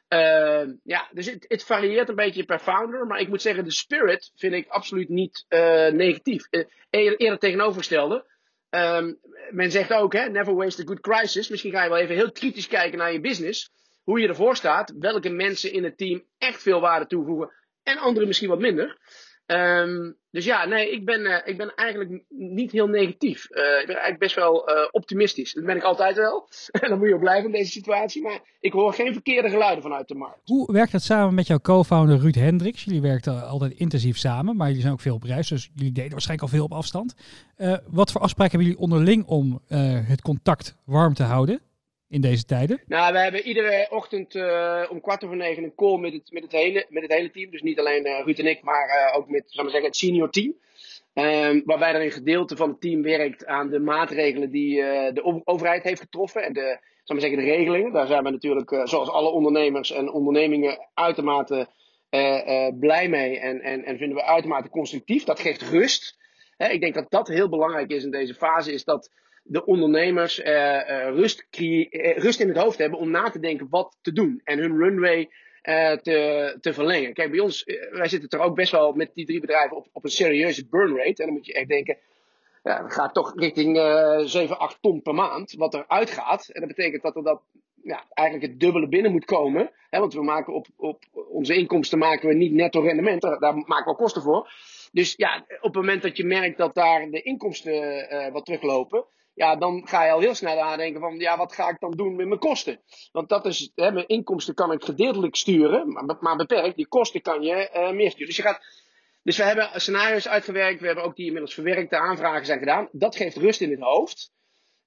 Uh, 0.08 0.66
ja, 0.84 1.08
dus 1.12 1.26
het, 1.26 1.44
het, 1.48 1.64
varieert 1.64 2.08
een 2.08 2.14
beetje 2.14 2.44
per 2.44 2.58
founder. 2.58 3.06
Maar 3.06 3.20
ik 3.20 3.28
moet 3.28 3.42
zeggen, 3.42 3.64
de 3.64 3.70
spirit 3.70 4.32
vind 4.36 4.54
ik 4.54 4.68
absoluut 4.68 5.08
niet 5.08 5.44
negatief. 5.92 6.48
Eerder, 6.90 7.18
eerder 7.18 7.38
tegenovergestelde. 7.38 8.24
Um, 8.70 9.18
men 9.50 9.70
zegt 9.70 9.92
ook, 9.92 10.12
hè, 10.12 10.28
never 10.28 10.54
waste 10.54 10.82
a 10.82 10.84
good 10.84 11.00
crisis. 11.00 11.48
Misschien 11.48 11.72
ga 11.72 11.82
je 11.82 11.88
wel 11.88 11.98
even 11.98 12.14
heel 12.14 12.32
kritisch 12.32 12.68
kijken 12.68 12.98
naar 12.98 13.12
je 13.12 13.20
business. 13.20 13.70
Hoe 14.02 14.20
je 14.20 14.28
ervoor 14.28 14.56
staat. 14.56 14.94
Welke 14.98 15.28
mensen 15.28 15.72
in 15.72 15.84
het 15.84 15.98
team 15.98 16.24
echt 16.38 16.62
veel 16.62 16.80
waarde 16.80 17.06
toevoegen. 17.06 17.52
En 17.82 17.98
anderen 17.98 18.28
misschien 18.28 18.48
wat 18.48 18.58
minder. 18.58 18.98
Um, 19.50 20.16
dus 20.30 20.44
ja, 20.44 20.64
nee, 20.64 20.92
ik 20.92 21.04
ben, 21.04 21.20
uh, 21.20 21.36
ik 21.44 21.56
ben 21.56 21.74
eigenlijk 21.74 22.22
niet 22.28 22.72
heel 22.72 22.86
negatief. 22.86 23.48
Uh, 23.50 23.58
ik 23.58 23.86
ben 23.86 23.94
eigenlijk 23.94 24.18
best 24.18 24.34
wel 24.34 24.70
uh, 24.70 24.76
optimistisch. 24.90 25.52
Dat 25.52 25.64
ben 25.64 25.76
ik 25.76 25.82
altijd 25.82 26.16
wel. 26.16 26.48
en 26.80 26.88
dan 26.88 26.98
moet 26.98 27.08
je 27.08 27.14
ook 27.14 27.20
blijven 27.20 27.44
in 27.44 27.56
deze 27.56 27.70
situatie. 27.70 28.22
Maar 28.22 28.40
ik 28.60 28.72
hoor 28.72 28.92
geen 28.92 29.12
verkeerde 29.12 29.48
geluiden 29.48 29.82
vanuit 29.82 30.08
de 30.08 30.14
markt. 30.14 30.40
Hoe 30.44 30.72
werkt 30.72 30.92
dat 30.92 31.02
samen 31.02 31.34
met 31.34 31.46
jouw 31.46 31.58
co-founder 31.58 32.18
Ruud 32.18 32.34
Hendricks? 32.34 32.84
Jullie 32.84 33.00
werkten 33.00 33.48
altijd 33.48 33.72
intensief 33.72 34.18
samen, 34.18 34.56
maar 34.56 34.66
jullie 34.66 34.82
zijn 34.82 34.92
ook 34.92 35.00
veel 35.00 35.14
op 35.14 35.22
reis. 35.22 35.48
Dus 35.48 35.70
jullie 35.74 35.92
deden 35.92 36.10
waarschijnlijk 36.10 36.50
al 36.50 36.56
veel 36.56 36.64
op 36.64 36.72
afstand. 36.72 37.14
wat 37.86 38.12
voor 38.12 38.20
afspraken 38.20 38.52
hebben 38.52 38.68
jullie 38.68 38.82
onderling 38.82 39.26
om 39.26 39.60
het 40.06 40.22
contact 40.22 40.76
warm 40.84 41.14
te 41.14 41.22
houden? 41.22 41.60
In 42.08 42.20
deze 42.20 42.44
tijden? 42.44 42.82
Nou, 42.86 43.12
we 43.12 43.18
hebben 43.18 43.42
iedere 43.42 43.86
ochtend 43.90 44.34
uh, 44.34 44.84
om 44.90 45.00
kwart 45.00 45.24
over 45.24 45.36
negen 45.36 45.64
een 45.64 45.74
call 45.74 45.98
met 45.98 46.12
het, 46.12 46.30
met 46.32 46.42
het, 46.42 46.52
hele, 46.52 46.86
met 46.88 47.02
het 47.02 47.12
hele 47.12 47.30
team. 47.30 47.50
Dus 47.50 47.62
niet 47.62 47.78
alleen 47.78 48.06
uh, 48.06 48.20
Ruud 48.24 48.38
en 48.38 48.46
ik, 48.46 48.62
maar 48.62 48.88
uh, 48.88 49.16
ook 49.16 49.28
met 49.28 49.42
zal 49.46 49.64
zeggen, 49.64 49.84
het 49.84 49.96
senior 49.96 50.30
team. 50.30 50.54
Um, 51.14 51.62
waarbij 51.64 51.94
er 51.94 52.02
een 52.02 52.10
gedeelte 52.10 52.56
van 52.56 52.68
het 52.68 52.80
team 52.80 53.02
werkt 53.02 53.46
aan 53.46 53.70
de 53.70 53.78
maatregelen 53.78 54.50
die 54.50 54.76
de 55.12 55.42
overheid 55.44 55.82
heeft 55.82 56.00
getroffen. 56.00 56.42
En 56.42 56.52
de, 56.52 56.78
zal 57.04 57.20
zeggen, 57.20 57.38
de 57.38 57.44
regelingen. 57.44 57.92
Daar 57.92 58.06
zijn 58.06 58.24
we 58.24 58.30
natuurlijk, 58.30 58.80
zoals 58.84 59.08
alle 59.08 59.30
ondernemers 59.30 59.92
en 59.92 60.10
ondernemingen, 60.10 60.88
uitermate 60.94 61.68
blij 62.78 63.08
mee. 63.08 63.38
En, 63.38 63.60
en, 63.60 63.84
en 63.84 63.98
vinden 63.98 64.16
we 64.16 64.24
uitermate 64.24 64.68
constructief. 64.68 65.24
Dat 65.24 65.40
geeft 65.40 65.62
rust. 65.62 66.16
Ik 66.56 66.80
denk 66.80 66.94
dat 66.94 67.10
dat 67.10 67.28
heel 67.28 67.48
belangrijk 67.48 67.90
is 67.90 68.04
in 68.04 68.10
deze 68.10 68.34
fase. 68.34 68.72
Is 68.72 68.84
dat 68.84 69.10
de 69.48 69.64
ondernemers 69.64 70.38
uh, 70.38 70.46
uh, 70.46 71.08
rust, 71.08 71.46
uh, 71.58 72.16
rust 72.16 72.40
in 72.40 72.48
het 72.48 72.56
hoofd 72.56 72.78
hebben 72.78 72.98
om 72.98 73.10
na 73.10 73.30
te 73.30 73.40
denken 73.40 73.66
wat 73.70 73.98
te 74.00 74.12
doen. 74.12 74.40
En 74.44 74.58
hun 74.58 74.78
runway 74.78 75.30
te, 76.02 76.56
te 76.60 76.72
verlengen. 76.72 77.12
Kijk, 77.12 77.30
bij 77.30 77.40
ons, 77.40 77.64
wij 77.90 78.08
zitten 78.08 78.38
er 78.38 78.44
ook 78.44 78.54
best 78.54 78.72
wel 78.72 78.92
met 78.92 79.10
die 79.14 79.26
drie 79.26 79.40
bedrijven 79.40 79.76
op, 79.76 79.86
op 79.92 80.04
een 80.04 80.10
serieuze 80.10 80.66
burn 80.68 80.96
rate. 80.96 81.22
En 81.22 81.26
dan 81.26 81.32
moet 81.32 81.46
je 81.46 81.52
echt 81.52 81.68
denken, 81.68 81.96
ja, 82.62 82.82
dat 82.82 82.92
gaat 82.92 83.14
toch 83.14 83.32
richting 83.36 83.76
7, 84.24 84.58
8 84.58 84.78
ton 84.80 85.02
per 85.02 85.14
maand 85.14 85.52
wat 85.52 85.74
er 85.74 85.84
uitgaat. 85.88 86.48
En 86.48 86.60
dat 86.60 86.76
betekent 86.76 87.02
dat 87.02 87.16
er 87.16 87.22
dat 87.22 87.42
ja, 87.82 88.04
eigenlijk 88.08 88.50
het 88.50 88.60
dubbele 88.60 88.88
binnen 88.88 89.12
moet 89.12 89.24
komen. 89.24 89.70
Hè, 89.90 89.98
want 89.98 90.14
we 90.14 90.22
maken 90.22 90.54
op, 90.54 90.66
op 90.76 91.04
onze 91.30 91.54
inkomsten 91.54 91.98
maken 91.98 92.28
we 92.28 92.34
niet 92.34 92.52
netto 92.52 92.80
rendement, 92.80 93.20
daar, 93.20 93.38
daar 93.38 93.56
maken 93.56 93.92
we 93.92 93.98
kosten 93.98 94.22
voor. 94.22 94.52
Dus 94.92 95.14
ja, 95.16 95.44
op 95.48 95.62
het 95.62 95.74
moment 95.74 96.02
dat 96.02 96.16
je 96.16 96.24
merkt 96.24 96.58
dat 96.58 96.74
daar 96.74 97.10
de 97.10 97.22
inkomsten 97.22 98.32
wat 98.32 98.44
teruglopen, 98.44 99.04
ja, 99.38 99.56
dan 99.56 99.86
ga 99.86 100.04
je 100.04 100.10
al 100.10 100.20
heel 100.20 100.34
snel 100.34 100.56
nadenken 100.56 101.00
van, 101.00 101.18
ja, 101.18 101.36
wat 101.36 101.52
ga 101.52 101.68
ik 101.68 101.80
dan 101.80 101.90
doen 101.90 102.16
met 102.16 102.26
mijn 102.26 102.40
kosten? 102.40 102.80
Want 103.12 103.28
dat 103.28 103.46
is, 103.46 103.72
hè, 103.74 103.92
mijn 103.92 104.06
inkomsten 104.06 104.54
kan 104.54 104.72
ik 104.72 104.84
gedeeltelijk 104.84 105.36
sturen, 105.36 105.92
maar, 105.92 106.16
maar 106.20 106.36
beperkt. 106.36 106.76
Die 106.76 106.88
kosten 106.88 107.22
kan 107.22 107.42
je 107.42 107.70
uh, 107.74 107.90
meer 107.90 108.10
sturen. 108.10 108.26
Dus 108.26 108.36
je 108.36 108.42
gaat, 108.42 108.60
dus 109.22 109.36
we 109.36 109.42
hebben 109.42 109.70
scenario's 109.74 110.28
uitgewerkt, 110.28 110.80
we 110.80 110.86
hebben 110.86 111.04
ook 111.04 111.16
die 111.16 111.26
inmiddels 111.26 111.54
verwerkte 111.54 111.96
aanvragen 111.96 112.46
zijn 112.46 112.58
gedaan. 112.58 112.88
Dat 112.92 113.16
geeft 113.16 113.36
rust 113.36 113.60
in 113.60 113.70
het 113.70 113.80
hoofd. 113.80 114.30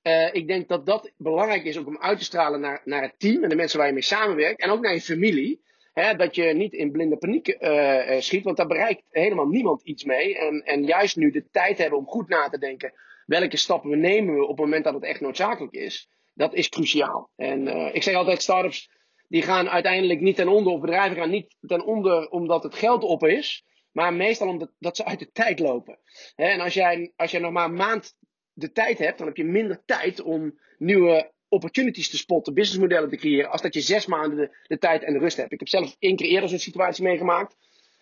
Uh, 0.04 0.34
ik 0.34 0.48
denk 0.48 0.68
dat 0.68 0.86
dat 0.86 1.12
belangrijk 1.18 1.64
is 1.64 1.78
om 1.78 1.98
uit 1.98 2.18
te 2.18 2.24
stralen 2.24 2.60
naar, 2.60 2.82
naar 2.86 3.02
het 3.02 3.20
team 3.20 3.44
en 3.44 3.50
de 3.50 3.56
mensen 3.56 3.78
waar 3.78 3.88
je 3.88 3.94
mee 3.94 4.04
samenwerkt. 4.04 4.62
En 4.62 4.70
ook 4.70 4.82
naar 4.82 4.94
je 4.94 5.02
familie. 5.02 5.62
Hè, 5.94 6.16
dat 6.16 6.36
je 6.36 6.44
niet 6.44 6.74
in 6.74 6.92
blinde 6.92 7.18
paniek 7.18 7.48
uh, 7.48 8.20
schiet, 8.20 8.44
want 8.44 8.58
daar 8.58 8.68
bereikt 8.68 9.04
helemaal 9.10 9.48
niemand 9.48 9.82
iets 9.84 10.04
mee. 10.04 10.38
En, 10.38 10.62
en 10.62 10.84
juist 10.84 11.16
nu 11.16 11.32
de 11.32 11.50
tijd 11.52 11.78
hebben 11.78 12.00
om 12.00 12.08
goed 12.08 12.30
na 12.30 12.50
te 12.50 12.58
denken 12.58 12.94
welke 13.26 13.58
stappen 13.58 13.90
we 13.90 13.96
nemen 13.96 14.42
op 14.42 14.48
het 14.48 14.66
moment 14.66 14.84
dat 14.84 14.94
het 14.94 15.04
echt 15.04 15.22
noodzakelijk 15.22 15.74
is, 15.74 16.10
dat 16.34 16.54
is 16.54 16.70
cruciaal. 16.70 17.32
En 17.36 17.68
uh, 17.68 17.96
ik 17.96 18.04
zeg 18.04 18.16
altijd, 18.16 18.42
startups 18.42 18.90
die 19.28 19.42
gaan 19.42 19.70
uiteindelijk 19.70 20.20
niet 20.20 20.36
ten 20.36 20.48
onder, 20.48 20.74
of 20.74 20.82
bedrijven 20.82 21.18
gaan 21.18 21.30
niet 21.30 21.56
ten 21.60 21.86
onder 21.86 22.30
omdat 22.30 22.64
het 22.64 22.76
geld 22.76 23.04
op 23.04 23.24
is, 23.24 23.66
maar 23.92 24.14
meestal 24.14 24.48
omdat 24.48 24.72
dat 24.80 24.96
ze 24.96 25.06
uit 25.06 25.20
de 25.20 25.32
tijd 25.32 25.60
lopen. 25.60 26.00
en 26.36 26.60
als 26.60 26.74
jij, 26.74 27.14
als 27.16 27.32
jij 27.32 27.40
nog 27.40 27.52
maar 27.52 27.66
een 27.66 27.74
maand 27.74 28.16
de 28.54 28.72
tijd 28.72 28.98
hebt, 28.98 29.18
dan 29.18 29.28
heb 29.28 29.38
je 29.38 29.44
minder 29.44 29.82
tijd 29.86 30.22
om 30.22 30.60
nieuwe 30.78 31.32
opportunities 31.48 32.10
te 32.10 32.18
spotten, 32.18 32.54
businessmodellen 32.54 33.10
te 33.10 33.18
creëren, 33.18 33.52
als 33.52 33.62
dat 33.62 33.74
je 33.74 33.82
zes 33.82 34.06
maanden 34.06 34.52
de, 34.64 34.78
tijd 34.78 35.04
en 35.04 35.14
de 35.14 35.20
rust 35.20 35.38
hebt. 35.38 35.52
Ik 35.52 35.60
heb 35.60 35.68
zelf 35.68 35.96
één 36.00 36.16
keer 36.16 36.28
eerder 36.28 36.50
zo'n 36.50 36.60
situatie 36.60 37.04
meegemaakt, 37.04 37.56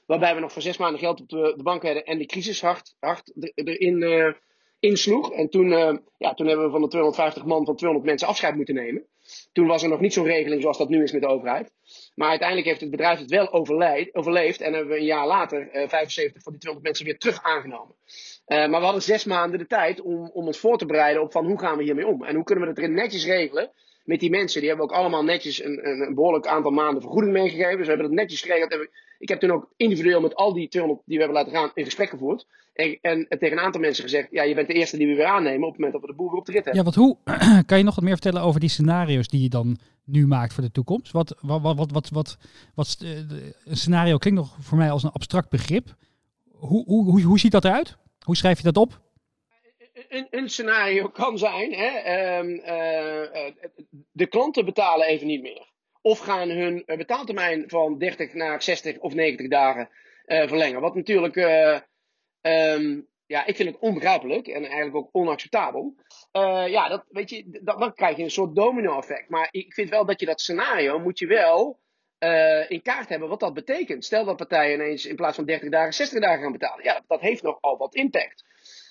waarbij 0.06 0.36
we 0.36 0.40
nog 0.40 0.52
voor 0.52 0.62
zes 0.62 0.78
maanden 0.78 1.00
geld 1.00 1.22
op 1.22 1.30
de, 1.30 1.54
de 1.58 1.64
bank 1.64 1.84
hadden 1.84 2.06
en 2.06 2.18
de 2.18 2.26
crisis 2.26 2.62
hard, 2.62 2.96
hard 3.00 3.34
erin 3.56 4.02
uh, 4.02 4.34
insloeg. 4.80 5.32
En 5.32 5.50
toen, 5.50 5.72
uh, 5.72 5.98
ja, 6.18 6.34
toen 6.34 6.48
hebben 6.48 6.66
we 6.66 6.72
van 6.72 6.82
de 6.82 6.88
250 6.88 7.46
man 7.46 7.66
van 7.66 7.76
200 7.76 8.10
mensen 8.10 8.28
afscheid 8.28 8.56
moeten 8.56 8.76
nemen. 8.76 9.06
Toen 9.52 9.68
was 9.68 9.84
er 9.84 9.90
nog 9.90 10.00
niet 10.00 10.14
zo'n 10.14 10.26
regeling 10.26 10.62
zoals 10.62 10.78
dat 10.78 10.90
nu 10.90 11.04
is 11.04 11.12
met 11.12 11.22
de 11.22 11.28
overheid. 11.28 11.72
Maar 12.16 12.30
uiteindelijk 12.30 12.68
heeft 12.68 12.82
het 12.82 12.90
bedrijf 12.90 13.20
het 13.20 13.30
wel 13.30 13.54
overleefd. 13.54 14.62
En 14.62 14.74
hebben 14.74 14.94
we 14.94 15.00
een 15.00 15.06
jaar 15.06 15.28
later 15.28 15.62
uh, 15.62 15.88
75 15.88 16.44
van 16.44 16.52
die 16.52 16.62
200 16.62 16.84
mensen 16.84 17.06
weer 17.06 17.18
terug 17.18 17.44
aangenomen. 17.44 17.96
Uh, 18.48 18.58
maar 18.58 18.80
we 18.80 18.86
hadden 18.86 19.02
zes 19.02 19.26
maanden 19.26 19.60
de 19.60 19.68
tijd 19.68 20.02
om, 20.02 20.30
om 20.34 20.46
ons 20.46 20.60
voor 20.60 20.78
te 20.78 20.86
bereiden 20.86 21.22
op 21.22 21.32
van 21.32 21.46
hoe 21.46 21.60
gaan 21.60 21.78
we 21.78 21.84
hiermee 21.84 22.08
om. 22.08 22.24
En 22.24 22.36
hoe 22.36 22.44
kunnen 22.44 22.64
we 22.64 22.70
het 22.70 22.80
erin 22.80 22.94
netjes 22.94 23.26
regelen 23.26 23.72
met 24.04 24.20
die 24.20 24.30
mensen. 24.30 24.60
Die 24.60 24.70
hebben 24.70 24.88
ook 24.88 24.96
allemaal 24.96 25.24
netjes 25.24 25.64
een, 25.64 25.88
een, 25.88 26.02
een 26.02 26.16
behoorlijk 26.16 26.48
aantal 26.48 26.72
maanden 26.72 27.02
vergoeding 27.02 27.34
meegegeven. 27.34 27.80
We 27.80 27.86
hebben 27.86 28.06
het 28.06 28.16
netjes 28.16 28.42
geregeld. 28.42 28.88
Ik 29.20 29.30
heb 29.30 29.40
toen 29.40 29.52
ook 29.52 29.74
individueel 29.78 30.22
met 30.22 30.36
al 30.36 30.54
die 30.54 30.68
200 30.68 31.08
die 31.08 31.18
we 31.18 31.24
hebben 31.24 31.44
laten 31.44 31.60
gaan 31.60 31.72
in 31.74 31.84
gesprek 31.86 32.10
gevoerd. 32.10 32.46
En, 32.74 32.98
en 33.02 33.40
tegen 33.40 33.58
een 33.58 33.64
aantal 33.64 33.82
mensen 33.82 34.04
gezegd: 34.04 34.28
ja, 34.32 34.44
je 34.44 34.56
bent 34.56 34.68
de 34.68 34.74
eerste 34.74 34.98
die 34.98 35.08
we 35.08 35.16
weer 35.16 35.26
aannemen 35.26 35.68
op 35.68 35.74
het 35.74 35.82
moment 35.82 35.92
dat 35.92 36.02
we 36.02 36.08
de 36.08 36.14
boer 36.14 36.30
weer 36.30 36.40
op 36.40 36.46
de 36.46 36.52
rit 36.52 36.66
hebben. 36.66 36.84
Ja, 36.84 36.92
want 36.92 36.96
hoe 36.96 37.18
kan 37.66 37.78
je 37.78 37.84
nog 37.84 37.96
wat 37.96 38.04
meer 38.04 38.14
vertellen 38.14 38.42
over 38.42 38.60
die 38.60 38.70
scenario's 38.70 39.28
die 39.28 39.42
je 39.42 39.50
dan 39.50 39.78
nu 40.04 40.28
maakt 40.28 40.54
voor 40.54 40.64
de 40.64 40.72
toekomst? 40.72 41.12
Wat, 41.12 41.36
wat, 41.42 41.62
wat, 41.62 41.92
wat, 41.92 42.10
wat, 42.10 42.38
wat, 42.76 42.98
eh, 43.02 43.18
een 43.66 43.78
scenario 43.78 44.18
klinkt 44.18 44.40
nog 44.40 44.58
voor 44.60 44.78
mij 44.78 44.92
als 44.92 45.04
een 45.04 45.12
abstract 45.12 45.50
begrip. 45.50 45.96
Hoe, 46.52 46.86
hoe, 46.86 47.04
hoe, 47.06 47.22
hoe 47.22 47.40
ziet 47.40 47.52
dat 47.52 47.66
eruit? 47.66 47.98
Hoe 48.20 48.38
schrijf 48.38 48.58
je 48.58 48.64
dat 48.64 48.78
op? 48.78 49.02
Een, 50.08 50.28
een 50.30 50.50
scenario 50.50 51.08
kan 51.08 51.38
zijn: 51.38 51.74
hè, 51.74 52.04
uh, 52.40 52.50
uh, 52.50 53.52
de 54.12 54.28
klanten 54.28 54.66
betalen 54.66 55.08
even 55.08 55.28
niet 55.28 55.42
meer. 55.42 55.68
Of 56.02 56.20
gaan 56.20 56.50
hun 56.50 56.84
betaaltermijn 56.86 57.64
van 57.68 57.98
30 57.98 58.34
naar 58.34 58.62
60 58.62 58.98
of 59.00 59.14
90 59.14 59.48
dagen 59.48 59.90
verlengen. 60.26 60.82
Wat 60.82 60.96
natuurlijk 60.96 61.36
Um, 62.42 63.08
ja, 63.26 63.46
ik 63.46 63.56
vind 63.56 63.70
het 63.70 63.80
onbegrijpelijk 63.80 64.48
en 64.48 64.64
eigenlijk 64.64 64.96
ook 64.96 65.10
onacceptabel. 65.12 65.96
Ja, 66.68 66.90
dat, 66.90 67.06
weet 67.10 67.30
je, 67.30 67.60
dat, 67.62 67.80
dan 67.80 67.94
krijg 67.94 68.18
je 68.18 68.24
een 68.24 68.32
soort 68.32 68.56
domino-effect. 68.56 69.30
Maar 69.30 69.48
ik 69.52 69.74
vind 69.74 69.90
wel 69.90 70.06
dat 70.06 70.20
je 70.20 70.26
dat 70.26 70.42
scenario 70.42 71.00
moet 71.00 71.20
je 71.20 71.28
wel 71.28 71.80
in 72.68 72.82
kaart 72.82 73.10
hebben 73.10 73.30
wat 73.30 73.40
dat 73.40 73.54
betekent. 73.54 74.06
Stel 74.06 74.26
dat 74.26 74.38
partijen 74.38 74.74
ineens 74.74 75.06
in 75.06 75.16
plaats 75.16 75.36
van 75.36 75.46
30 75.46 75.70
dagen 75.70 75.94
60 75.94 76.22
dagen 76.22 76.42
gaan 76.42 76.52
betalen. 76.52 76.84
Ja, 76.84 77.02
dat 77.08 77.22
heeft 77.22 77.44
nogal 77.44 77.78
wat 77.78 77.96
impact. 77.96 78.44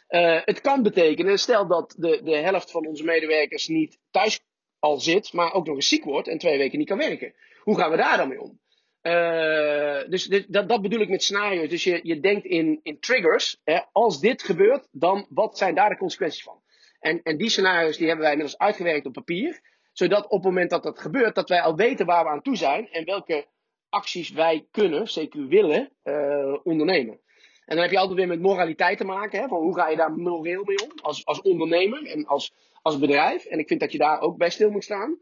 Uh, 0.08 0.40
het 0.44 0.60
kan 0.60 0.82
betekenen, 0.82 1.38
stel 1.38 1.66
dat 1.66 1.94
de, 1.98 2.20
de 2.22 2.36
helft 2.36 2.70
van 2.70 2.86
onze 2.86 3.04
medewerkers 3.04 3.68
niet 3.68 3.98
thuis 4.10 4.40
al 4.78 5.00
zit, 5.00 5.32
maar 5.32 5.52
ook 5.52 5.66
nog 5.66 5.74
eens 5.74 5.88
ziek 5.88 6.04
wordt 6.04 6.28
en 6.28 6.38
twee 6.38 6.58
weken 6.58 6.78
niet 6.78 6.88
kan 6.88 6.98
werken. 6.98 7.34
Hoe 7.62 7.78
gaan 7.78 7.90
we 7.90 7.96
daar 7.96 8.16
dan 8.16 8.28
mee 8.28 8.40
om? 8.40 8.60
Uh, 9.02 10.10
dus 10.10 10.26
dit, 10.26 10.52
dat, 10.52 10.68
dat, 10.68 10.82
bedoel 10.82 11.00
ik 11.00 11.08
met 11.08 11.22
scenario's. 11.22 11.68
Dus 11.68 11.84
je, 11.84 12.00
je 12.02 12.20
denkt 12.20 12.44
in, 12.44 12.80
in 12.82 13.00
triggers. 13.00 13.60
Hè, 13.64 13.80
als 13.92 14.20
dit 14.20 14.42
gebeurt, 14.42 14.88
dan 14.90 15.26
wat 15.28 15.58
zijn 15.58 15.74
daar 15.74 15.88
de 15.88 15.96
consequenties 15.96 16.42
van? 16.42 16.62
En, 17.00 17.22
en 17.22 17.36
die 17.36 17.48
scenario's 17.48 17.96
die 17.96 18.06
hebben 18.06 18.24
wij 18.24 18.32
inmiddels 18.32 18.60
uitgewerkt 18.60 19.06
op 19.06 19.12
papier. 19.12 19.60
Zodat 19.92 20.24
op 20.24 20.30
het 20.30 20.42
moment 20.42 20.70
dat 20.70 20.82
dat 20.82 20.98
gebeurt, 20.98 21.34
dat 21.34 21.48
wij 21.48 21.60
al 21.60 21.76
weten 21.76 22.06
waar 22.06 22.24
we 22.24 22.30
aan 22.30 22.42
toe 22.42 22.56
zijn. 22.56 22.88
En 22.90 23.04
welke 23.04 23.46
acties 23.88 24.30
wij 24.30 24.66
kunnen, 24.70 25.08
zeker 25.08 25.46
willen, 25.46 25.92
uh, 26.04 26.56
ondernemen. 26.62 27.20
En 27.68 27.75
dan 27.75 27.84
heb 27.84 27.90
je 27.90 27.98
altijd 27.98 28.18
weer 28.18 28.26
met 28.26 28.40
moraliteit 28.40 28.98
te 28.98 29.04
maken. 29.04 29.40
Hè, 29.40 29.48
van 29.48 29.58
hoe 29.58 29.75
ga 29.75 29.88
je 29.88 29.96
daar 29.96 30.12
moreel 30.12 30.64
mee 30.64 30.82
om? 30.82 30.90
Als, 31.02 31.26
als 31.26 31.42
ondernemer 31.42 32.06
en 32.06 32.26
als, 32.26 32.52
als 32.82 32.98
bedrijf. 32.98 33.44
En 33.44 33.58
ik 33.58 33.68
vind 33.68 33.80
dat 33.80 33.92
je 33.92 33.98
daar 33.98 34.20
ook 34.20 34.37
bij 34.37 34.50
stil 34.50 34.70
moet 34.70 34.84
staan. 34.84 35.18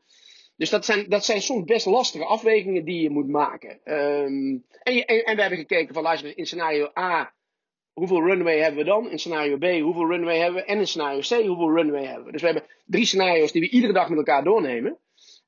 Dus 0.56 0.70
dat 0.70 0.84
zijn, 0.84 1.08
dat 1.08 1.24
zijn 1.24 1.42
soms 1.42 1.64
best 1.64 1.86
lastige 1.86 2.24
afwegingen 2.24 2.84
die 2.84 3.02
je 3.02 3.10
moet 3.10 3.28
maken. 3.28 3.80
Um, 3.84 4.64
en, 4.82 5.04
en, 5.04 5.24
en, 5.24 5.34
we 5.34 5.40
hebben 5.40 5.58
gekeken 5.58 5.94
van 5.94 6.02
luister, 6.02 6.38
in 6.38 6.46
scenario 6.46 6.90
A, 6.98 7.34
hoeveel 7.92 8.22
runway 8.22 8.58
hebben 8.58 8.78
we 8.78 8.90
dan? 8.90 9.10
In 9.10 9.18
scenario 9.18 9.56
B, 9.56 9.80
hoeveel 9.80 10.06
runway 10.06 10.38
hebben 10.38 10.60
we? 10.60 10.66
En 10.66 10.78
in 10.78 10.86
scenario 10.86 11.20
C, 11.20 11.46
hoeveel 11.46 11.74
runway 11.74 12.04
hebben 12.04 12.24
we? 12.24 12.32
Dus 12.32 12.40
we 12.40 12.46
hebben 12.46 12.66
drie 12.84 13.06
scenario's 13.06 13.52
die 13.52 13.60
we 13.60 13.70
iedere 13.70 13.92
dag 13.92 14.08
met 14.08 14.18
elkaar 14.18 14.44
doornemen. 14.44 14.98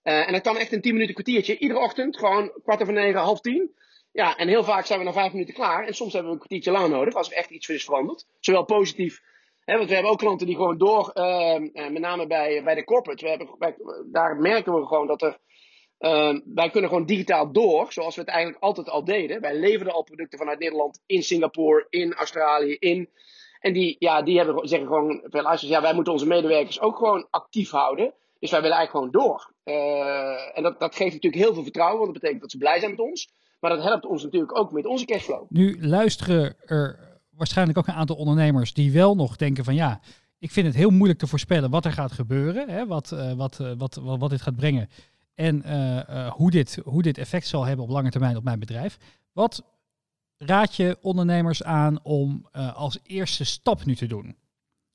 Uh, 0.04 0.26
en 0.26 0.32
dat 0.32 0.42
kan 0.42 0.56
echt 0.56 0.72
een 0.72 0.80
10 0.80 0.92
minuten 0.92 1.14
kwartiertje. 1.14 1.58
Iedere 1.58 1.80
ochtend, 1.80 2.18
gewoon 2.18 2.52
kwart 2.62 2.82
over 2.82 2.94
negen, 2.94 3.20
half 3.20 3.40
tien. 3.40 3.70
Ja, 4.12 4.36
en 4.36 4.48
heel 4.48 4.64
vaak 4.64 4.86
zijn 4.86 4.98
we 4.98 5.04
na 5.04 5.12
vijf 5.12 5.32
minuten 5.32 5.54
klaar. 5.54 5.86
En 5.86 5.94
soms 5.94 6.12
hebben 6.12 6.30
we 6.30 6.38
een 6.38 6.46
kwartiertje 6.46 6.80
lang 6.80 6.92
nodig 6.92 7.14
als 7.14 7.30
er 7.30 7.36
echt 7.36 7.50
iets 7.50 7.68
is 7.68 7.84
veranderd. 7.84 8.26
Zowel 8.40 8.64
positief 8.64 9.20
want 9.76 9.88
we 9.88 9.94
hebben 9.94 10.12
ook 10.12 10.18
klanten 10.18 10.46
die 10.46 10.56
gewoon 10.56 10.78
door, 10.78 11.10
uh, 11.14 11.58
met 11.72 11.98
name 11.98 12.26
bij, 12.26 12.62
bij 12.62 12.74
de 12.74 12.84
corporate, 12.84 13.24
we 13.24 13.30
hebben, 13.30 14.08
daar 14.12 14.36
merken 14.36 14.74
we 14.74 14.86
gewoon 14.86 15.06
dat 15.06 15.22
er, 15.22 15.38
uh, 15.98 16.40
wij 16.44 16.70
kunnen 16.70 16.90
gewoon 16.90 17.06
digitaal 17.06 17.52
door, 17.52 17.92
zoals 17.92 18.14
we 18.14 18.20
het 18.20 18.30
eigenlijk 18.30 18.62
altijd 18.62 18.90
al 18.90 19.04
deden. 19.04 19.40
Wij 19.40 19.54
leverden 19.54 19.94
al 19.94 20.02
producten 20.02 20.38
vanuit 20.38 20.58
Nederland 20.58 21.02
in 21.06 21.22
Singapore, 21.22 21.86
in 21.90 22.14
Australië, 22.14 22.74
in. 22.74 23.08
En 23.60 23.72
die, 23.72 23.96
ja, 23.98 24.22
die 24.22 24.36
hebben, 24.36 24.68
zeggen 24.68 24.88
gewoon, 24.88 25.22
veel 25.24 25.68
ja, 25.68 25.82
wij 25.82 25.94
moeten 25.94 26.12
onze 26.12 26.26
medewerkers 26.26 26.80
ook 26.80 26.96
gewoon 26.96 27.26
actief 27.30 27.70
houden. 27.70 28.14
Dus 28.38 28.50
wij 28.50 28.60
willen 28.60 28.76
eigenlijk 28.76 29.12
gewoon 29.12 29.26
door. 29.26 29.52
Uh, 29.64 30.56
en 30.56 30.62
dat, 30.62 30.80
dat 30.80 30.94
geeft 30.94 31.12
natuurlijk 31.14 31.42
heel 31.42 31.54
veel 31.54 31.62
vertrouwen, 31.62 31.98
want 31.98 32.12
dat 32.12 32.20
betekent 32.20 32.40
dat 32.40 32.50
ze 32.50 32.58
blij 32.58 32.78
zijn 32.78 32.90
met 32.90 33.00
ons. 33.00 33.32
Maar 33.60 33.70
dat 33.70 33.82
helpt 33.82 34.06
ons 34.06 34.22
natuurlijk 34.22 34.58
ook 34.58 34.72
met 34.72 34.86
onze 34.86 35.04
cashflow. 35.04 35.46
Nu 35.48 35.86
luisteren 35.86 36.56
er 36.66 37.18
waarschijnlijk 37.30 37.78
ook 37.78 37.86
een 37.86 37.94
aantal 37.94 38.16
ondernemers 38.16 38.72
die 38.72 38.92
wel 38.92 39.14
nog 39.14 39.36
denken 39.36 39.64
van 39.64 39.74
ja, 39.74 40.00
ik 40.38 40.50
vind 40.50 40.66
het 40.66 40.76
heel 40.76 40.90
moeilijk 40.90 41.18
te 41.18 41.26
voorspellen 41.26 41.70
wat 41.70 41.84
er 41.84 41.92
gaat 41.92 42.12
gebeuren, 42.12 42.68
hè, 42.68 42.86
wat, 42.86 43.08
wat, 43.36 43.58
uh, 43.60 43.72
wat, 43.76 43.94
wat, 43.94 44.18
wat, 44.18 44.30
dit 44.30 44.42
gaat 44.42 44.56
brengen 44.56 44.88
en 45.34 45.62
uh, 45.66 46.32
hoe, 46.32 46.50
dit, 46.50 46.80
hoe 46.84 47.02
dit 47.02 47.18
effect 47.18 47.46
zal 47.46 47.64
hebben 47.64 47.84
op 47.84 47.90
lange 47.90 48.10
termijn 48.10 48.36
op 48.36 48.44
mijn 48.44 48.58
bedrijf. 48.58 48.98
Wat 49.32 49.64
raad 50.36 50.76
je 50.76 50.98
ondernemers 51.00 51.62
aan 51.62 52.02
om 52.02 52.46
als 52.74 52.98
eerste 53.02 53.44
stap 53.44 53.84
nu 53.84 53.96
te 53.96 54.06
doen? 54.06 54.36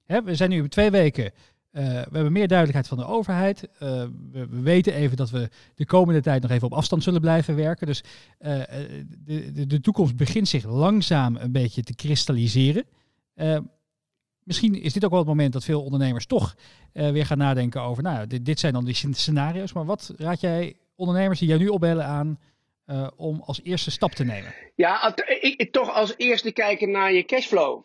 Hè, 0.04 0.24
we 0.24 0.36
zijn 0.36 0.50
nu 0.50 0.70
twee 0.70 0.92
weken 0.92 1.32
uh, 1.74 1.84
we 1.84 2.10
hebben 2.12 2.32
meer 2.32 2.48
duidelijkheid 2.48 2.88
van 2.88 2.98
de 2.98 3.06
overheid. 3.06 3.64
Uh, 3.64 3.80
we, 4.32 4.48
we, 4.48 4.62
weten 4.62 4.94
even 4.94 5.18
dat 5.18 5.30
we 5.30 5.50
de 5.76 5.86
komende 5.86 6.22
tijd 6.22 6.42
nog 6.42 6.52
even 6.52 6.68
op 6.68 6.74
afstand 6.74 7.04
zullen 7.04 7.22
blijven 7.22 7.56
werken. 7.56 7.88
Dus 7.88 8.04
uh, 8.40 8.62
de, 9.26 9.52
de, 9.52 9.68
de, 9.68 9.82
toekomst 9.82 10.16
begint 10.16 10.48
zich 10.48 10.66
langzaam 10.66 11.36
een 11.36 11.52
beetje 11.52 11.84
te 11.84 11.96
kristalliseren. 11.96 12.86
misschien 14.44 14.82
is 14.82 14.94
dit 14.94 15.04
ook 15.04 15.10
wel 15.10 15.20
het 15.20 15.28
moment 15.28 15.54
dat 15.54 15.64
veel 15.64 15.84
ondernemers 15.84 16.26
toch 16.26 16.56
weer 16.92 17.26
gaan 17.26 17.38
nadenken 17.38 17.82
over, 17.82 18.04
nou, 18.04 18.28
dit, 18.28 18.46
dit, 18.46 18.60
zijn 18.60 18.74
dan 18.74 18.86
die 18.86 19.08
scenario's. 19.12 19.74
Maar 19.74 19.86
wat 19.86 20.14
raad 20.18 20.42
jij 20.42 20.76
ondernemers 20.96 21.40
die 21.40 21.48
jou 21.48 21.60
nu 21.60 21.68
opbellen 21.68 22.06
aan 22.06 22.40
om 23.16 23.42
als 23.46 23.62
eerste 23.64 23.92
stap 23.92 24.12
te 24.12 24.24
nemen? 24.24 24.54
Ja, 24.76 25.16
ik, 25.42 25.72
toch 25.72 25.94
als 25.94 26.14
eerste 26.18 26.52
kijken 26.52 26.92
naar 26.92 27.14
je 27.14 27.24
cashflow. 27.24 27.84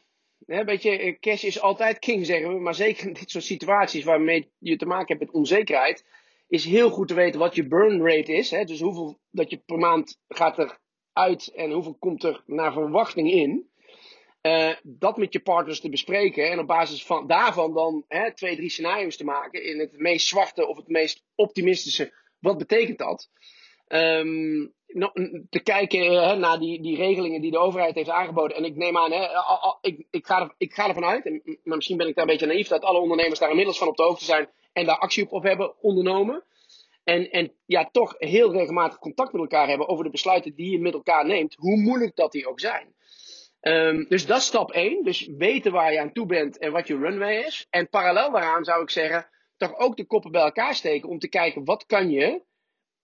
Hè, 0.49 0.64
eh, 0.64 1.19
cash 1.21 1.45
is 1.45 1.61
altijd 1.61 1.99
king, 1.99 2.26
zeggen 2.26 2.55
we. 2.55 2.61
Maar 2.61 2.75
zeker 2.75 3.07
in 3.07 3.12
dit 3.12 3.31
soort 3.31 3.45
situaties 3.45 4.05
waarmee 4.05 4.52
je 4.59 4.76
te 4.76 4.87
maken 4.87 5.07
hebt 5.07 5.21
met 5.21 5.35
onzekerheid, 5.35 6.05
is 6.49 6.64
heel 6.64 6.90
goed 6.90 7.09
te 7.09 7.14
weten 7.14 7.40
wat 7.40 7.55
je 7.55 7.69
burn 7.69 8.02
rate 8.02 8.33
is. 8.33 8.50
Hè, 8.50 8.64
dus 8.64 8.81
hoeveel 8.81 9.19
dat 9.31 9.50
je 9.50 9.57
per 9.67 9.78
maand 9.78 10.21
gaat 10.28 10.59
eruit 10.59 11.52
en 11.55 11.71
hoeveel 11.71 11.97
komt 11.99 12.25
er 12.25 12.43
naar 12.47 12.73
verwachting 12.73 13.31
in. 13.31 13.71
Uh, 14.43 14.73
dat 14.83 15.17
met 15.17 15.33
je 15.33 15.40
partners 15.40 15.81
te 15.81 15.88
bespreken 15.88 16.50
en 16.50 16.59
op 16.59 16.67
basis 16.67 17.07
van 17.07 17.26
daarvan 17.26 17.75
dan 17.75 18.05
hè, 18.09 18.35
twee, 18.35 18.57
drie 18.57 18.71
scenario's 18.71 19.17
te 19.17 19.25
maken. 19.25 19.64
In 19.64 19.78
het 19.78 19.99
meest 19.99 20.26
zwarte 20.26 20.67
of 20.67 20.76
het 20.76 20.88
meest 20.88 21.25
optimistische. 21.35 22.12
Wat 22.38 22.59
betekent 22.59 22.99
dat? 22.99 23.31
Um, 23.88 24.75
te 25.50 25.61
kijken 25.62 26.00
hè, 26.00 26.37
naar 26.37 26.59
die, 26.59 26.83
die 26.83 26.97
regelingen 26.97 27.40
die 27.40 27.50
de 27.50 27.59
overheid 27.59 27.95
heeft 27.95 28.09
aangeboden. 28.09 28.57
En 28.57 28.64
ik 28.64 28.76
neem 28.76 28.97
aan, 28.97 29.12
hè, 29.12 29.26
ik, 29.80 30.07
ik, 30.11 30.26
ga 30.26 30.54
ik 30.59 30.75
ga 30.75 30.88
ervan 30.88 31.04
uit, 31.04 31.26
en, 31.26 31.42
maar 31.64 31.76
misschien 31.76 31.97
ben 31.97 32.09
ik 32.09 32.14
daar 32.14 32.25
een 32.25 32.30
beetje 32.30 32.47
naïef, 32.47 32.68
dat 32.68 32.83
alle 32.83 32.99
ondernemers 32.99 33.38
daar 33.38 33.50
inmiddels 33.50 33.78
van 33.78 33.88
op 33.88 33.97
de 33.97 34.02
hoogte 34.02 34.25
zijn 34.25 34.49
en 34.73 34.87
daar 34.87 34.99
actie 34.99 35.30
op 35.30 35.42
hebben 35.42 35.75
ondernomen. 35.80 36.45
En, 37.04 37.30
en 37.30 37.52
ja, 37.66 37.88
toch 37.92 38.14
heel 38.18 38.52
regelmatig 38.52 38.99
contact 38.99 39.33
met 39.33 39.42
elkaar 39.42 39.68
hebben 39.68 39.88
over 39.88 40.04
de 40.04 40.11
besluiten 40.11 40.54
die 40.54 40.71
je 40.71 40.78
met 40.78 40.95
elkaar 40.95 41.26
neemt, 41.26 41.54
hoe 41.54 41.76
moeilijk 41.76 42.16
dat 42.16 42.33
die 42.33 42.49
ook 42.49 42.61
zijn. 42.61 42.95
Um, 43.61 44.07
dus 44.09 44.26
dat 44.26 44.38
is 44.38 44.47
stap 44.47 44.73
1. 44.73 45.04
Dus 45.04 45.30
weten 45.37 45.73
waar 45.73 45.92
je 45.92 46.00
aan 46.00 46.12
toe 46.12 46.26
bent 46.26 46.59
en 46.59 46.73
wat 46.73 46.87
je 46.87 46.99
runway 46.99 47.37
is. 47.37 47.66
En 47.71 47.88
parallel 47.88 48.30
daaraan 48.30 48.64
zou 48.64 48.83
ik 48.83 48.90
zeggen, 48.90 49.28
toch 49.57 49.78
ook 49.78 49.97
de 49.97 50.04
koppen 50.04 50.30
bij 50.30 50.42
elkaar 50.42 50.75
steken 50.75 51.09
om 51.09 51.18
te 51.18 51.28
kijken 51.28 51.64
wat 51.64 51.87
kan 51.87 52.11
je 52.11 52.42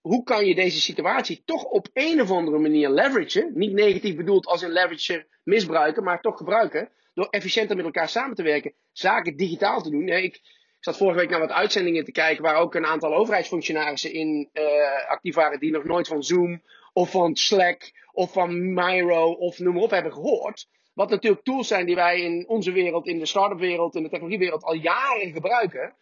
hoe 0.04 0.22
kan 0.22 0.46
je 0.46 0.54
deze 0.54 0.80
situatie 0.80 1.42
toch 1.44 1.64
op 1.64 1.88
een 1.92 2.20
of 2.20 2.30
andere 2.30 2.58
manier 2.58 2.90
leveragen? 2.90 3.50
Niet 3.54 3.72
negatief 3.72 4.16
bedoeld 4.16 4.46
als 4.46 4.62
een 4.62 4.72
leverager 4.72 5.26
misbruiken, 5.42 6.04
maar 6.04 6.20
toch 6.20 6.36
gebruiken. 6.36 6.88
Door 7.14 7.26
efficiënter 7.30 7.76
met 7.76 7.84
elkaar 7.84 8.08
samen 8.08 8.36
te 8.36 8.42
werken, 8.42 8.72
zaken 8.92 9.36
digitaal 9.36 9.82
te 9.82 9.90
doen. 9.90 10.08
Ik, 10.08 10.40
zat 10.80 10.96
vorige 10.96 11.18
week 11.18 11.30
naar 11.30 11.40
wat 11.40 11.50
uitzendingen 11.50 12.04
te 12.04 12.12
kijken 12.12 12.42
waar 12.42 12.56
ook 12.56 12.74
een 12.74 12.86
aantal 12.86 13.14
overheidsfunctionarissen 13.14 14.12
in 14.12 14.48
uh, 14.52 15.08
actief 15.08 15.34
waren 15.34 15.60
die 15.60 15.72
nog 15.72 15.84
nooit 15.84 16.08
van 16.08 16.22
Zoom 16.22 16.62
of 16.92 17.10
van 17.10 17.36
Slack 17.36 17.92
of 18.12 18.32
van 18.32 18.74
Miro 18.74 19.30
of 19.30 19.58
noem 19.58 19.74
maar 19.74 19.82
op 19.82 19.90
hebben 19.90 20.12
gehoord. 20.12 20.66
Wat 20.94 21.10
natuurlijk 21.10 21.44
tools 21.44 21.68
zijn 21.68 21.86
die 21.86 21.94
wij 21.94 22.20
in 22.20 22.48
onze 22.48 22.72
wereld, 22.72 23.06
in 23.06 23.18
de 23.18 23.26
start-up 23.26 23.58
wereld, 23.58 23.94
in 23.94 24.02
de 24.02 24.08
technologiewereld 24.08 24.62
al 24.62 24.74
jaren 24.74 25.32
gebruiken. 25.32 25.94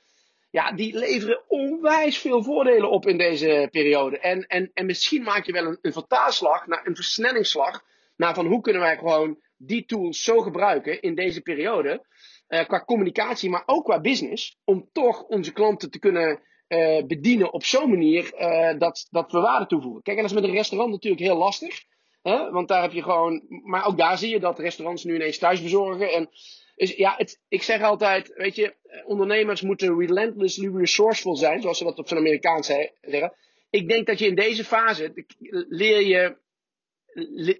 Ja, 0.53 0.73
die 0.73 0.99
leveren 0.99 1.43
onwijs 1.49 2.19
veel 2.19 2.43
voordelen 2.43 2.91
op 2.91 3.07
in 3.07 3.19
deze 3.19 3.69
periode. 3.71 4.19
En, 4.19 4.47
en, 4.47 4.71
en 4.75 4.87
misschien 4.87 5.23
maak 5.23 5.47
je 5.47 5.53
wel 5.53 5.65
een, 5.65 5.79
een 5.83 5.93
vertaalslag, 5.93 6.67
een 6.67 6.97
versnellingsslag, 6.97 7.85
naar 8.17 8.35
van 8.35 8.47
hoe 8.47 8.61
kunnen 8.61 8.83
wij 8.83 8.97
gewoon 8.97 9.39
die 9.57 9.85
tools 9.85 10.23
zo 10.23 10.41
gebruiken 10.41 11.01
in 11.01 11.15
deze 11.15 11.41
periode, 11.41 12.07
uh, 12.49 12.65
qua 12.65 12.85
communicatie, 12.85 13.51
maar 13.51 13.63
ook 13.67 13.85
qua 13.85 14.01
business, 14.01 14.57
om 14.65 14.89
toch 14.93 15.23
onze 15.23 15.53
klanten 15.53 15.91
te 15.91 15.99
kunnen 15.99 16.41
uh, 16.69 17.03
bedienen 17.07 17.53
op 17.53 17.65
zo'n 17.65 17.91
manier 17.91 18.33
uh, 18.35 18.79
dat, 18.79 19.07
dat 19.11 19.33
we 19.33 19.41
waarde 19.41 19.67
toevoegen. 19.67 20.03
Kijk, 20.03 20.17
en 20.17 20.23
dat 20.23 20.33
is 20.33 20.41
met 20.41 20.49
een 20.49 20.57
restaurant 20.57 20.91
natuurlijk 20.91 21.23
heel 21.23 21.37
lastig. 21.37 21.85
Want 22.51 22.69
daar 22.69 22.83
heb 22.83 22.93
je 22.93 23.03
gewoon. 23.03 23.43
Maar 23.49 23.87
ook 23.87 23.97
daar 23.97 24.19
zie 24.19 24.31
je 24.31 24.41
dat 24.41 24.59
restaurants 24.59 25.05
nu 25.05 25.15
ineens 25.15 25.39
thuis 25.39 25.63
bezorgen. 25.63 26.13
En 26.13 26.31
dus 26.83 26.97
ja, 26.97 27.15
het, 27.17 27.41
ik 27.49 27.63
zeg 27.63 27.83
altijd, 27.83 28.33
weet 28.35 28.57
je, 28.57 28.75
ondernemers 29.05 29.61
moeten 29.61 29.99
relentlessly 29.99 30.77
resourceful 30.77 31.37
zijn, 31.37 31.61
zoals 31.61 31.79
ze 31.79 31.85
dat 31.85 31.99
op 31.99 32.09
zijn 32.09 32.21
Amerikaans 32.21 32.67
zeggen. 33.01 33.35
Ik 33.71 33.89
denk 33.89 34.07
dat 34.07 34.19
je 34.19 34.27
in 34.27 34.35
deze 34.35 34.65
fase 34.65 35.27
leer 35.69 36.01
je, 36.01 36.37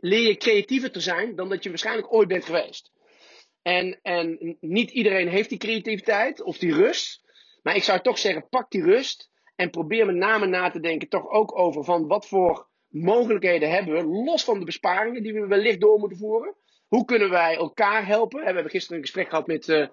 leer 0.01 0.27
je 0.29 0.37
creatiever 0.37 0.91
te 0.91 1.01
zijn 1.01 1.37
dan 1.37 1.49
dat 1.49 1.63
je 1.63 1.69
waarschijnlijk 1.69 2.13
ooit 2.13 2.29
bent 2.29 2.45
geweest. 2.45 2.93
En, 3.63 3.99
en 4.03 4.57
niet 4.61 4.91
iedereen 4.91 5.29
heeft 5.29 5.49
die 5.49 5.59
creativiteit 5.59 6.43
of 6.43 6.59
die 6.59 6.75
rust. 6.75 7.21
Maar 7.63 7.77
ik 7.77 7.83
zou 7.83 8.01
toch 8.01 8.19
zeggen, 8.19 8.49
pak 8.49 8.71
die 8.71 8.83
rust 8.83 9.31
en 9.57 9.71
probeer 9.71 10.07
met 10.07 10.17
name 10.17 10.47
na 10.47 10.71
te 10.71 10.81
denken 10.81 11.09
toch 11.09 11.29
ook 11.29 11.59
over 11.59 11.85
van 11.85 12.07
wat 12.07 12.27
voor 12.27 12.69
mogelijkheden 12.89 13.71
hebben 13.71 13.95
we, 13.95 14.25
los 14.25 14.45
van 14.45 14.59
de 14.59 14.65
besparingen 14.65 15.23
die 15.23 15.33
we 15.33 15.47
wellicht 15.47 15.81
door 15.81 15.99
moeten 15.99 16.19
voeren. 16.19 16.55
Hoe 16.93 17.05
kunnen 17.05 17.31
wij 17.31 17.57
elkaar 17.57 18.07
helpen? 18.07 18.39
We 18.39 18.45
hebben 18.45 18.71
gisteren 18.71 18.97
een 18.97 19.05
gesprek 19.05 19.29
gehad 19.29 19.47
met, 19.47 19.69
uh, 19.69 19.87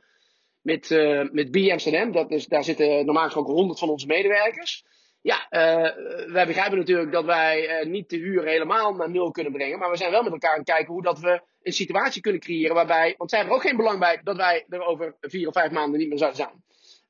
met, 0.61 0.89
uh, 0.89 1.29
met. 1.31 2.13
Dat 2.13 2.31
is, 2.31 2.45
daar 2.45 2.63
zitten 2.63 3.05
normaal 3.05 3.23
gesproken 3.23 3.53
honderd 3.53 3.79
van 3.79 3.89
onze 3.89 4.05
medewerkers. 4.05 4.85
Ja, 5.21 5.47
uh, 5.49 6.31
wij 6.33 6.45
begrijpen 6.45 6.77
natuurlijk 6.77 7.11
dat 7.11 7.25
wij 7.25 7.85
niet 7.87 8.09
de 8.09 8.17
huur 8.17 8.45
helemaal 8.45 8.93
naar 8.93 9.09
nul 9.09 9.31
kunnen 9.31 9.51
brengen. 9.51 9.79
Maar 9.79 9.89
we 9.89 9.97
zijn 9.97 10.11
wel 10.11 10.23
met 10.23 10.31
elkaar 10.31 10.51
aan 10.51 10.57
het 10.57 10.67
kijken 10.67 10.93
hoe 10.93 11.01
dat 11.01 11.19
we 11.19 11.41
een 11.61 11.73
situatie 11.73 12.21
kunnen 12.21 12.41
creëren 12.41 12.75
waarbij. 12.75 13.15
Want 13.17 13.29
zij 13.29 13.39
hebben 13.39 13.57
er 13.57 13.63
ook 13.63 13.69
geen 13.69 13.77
belang 13.77 13.99
bij 13.99 14.21
dat 14.23 14.35
wij 14.35 14.65
er 14.69 14.85
over 14.85 15.17
vier 15.21 15.47
of 15.47 15.53
vijf 15.53 15.71
maanden 15.71 15.99
niet 15.99 16.09
meer 16.09 16.17
zouden 16.17 16.39
zijn. 16.39 16.63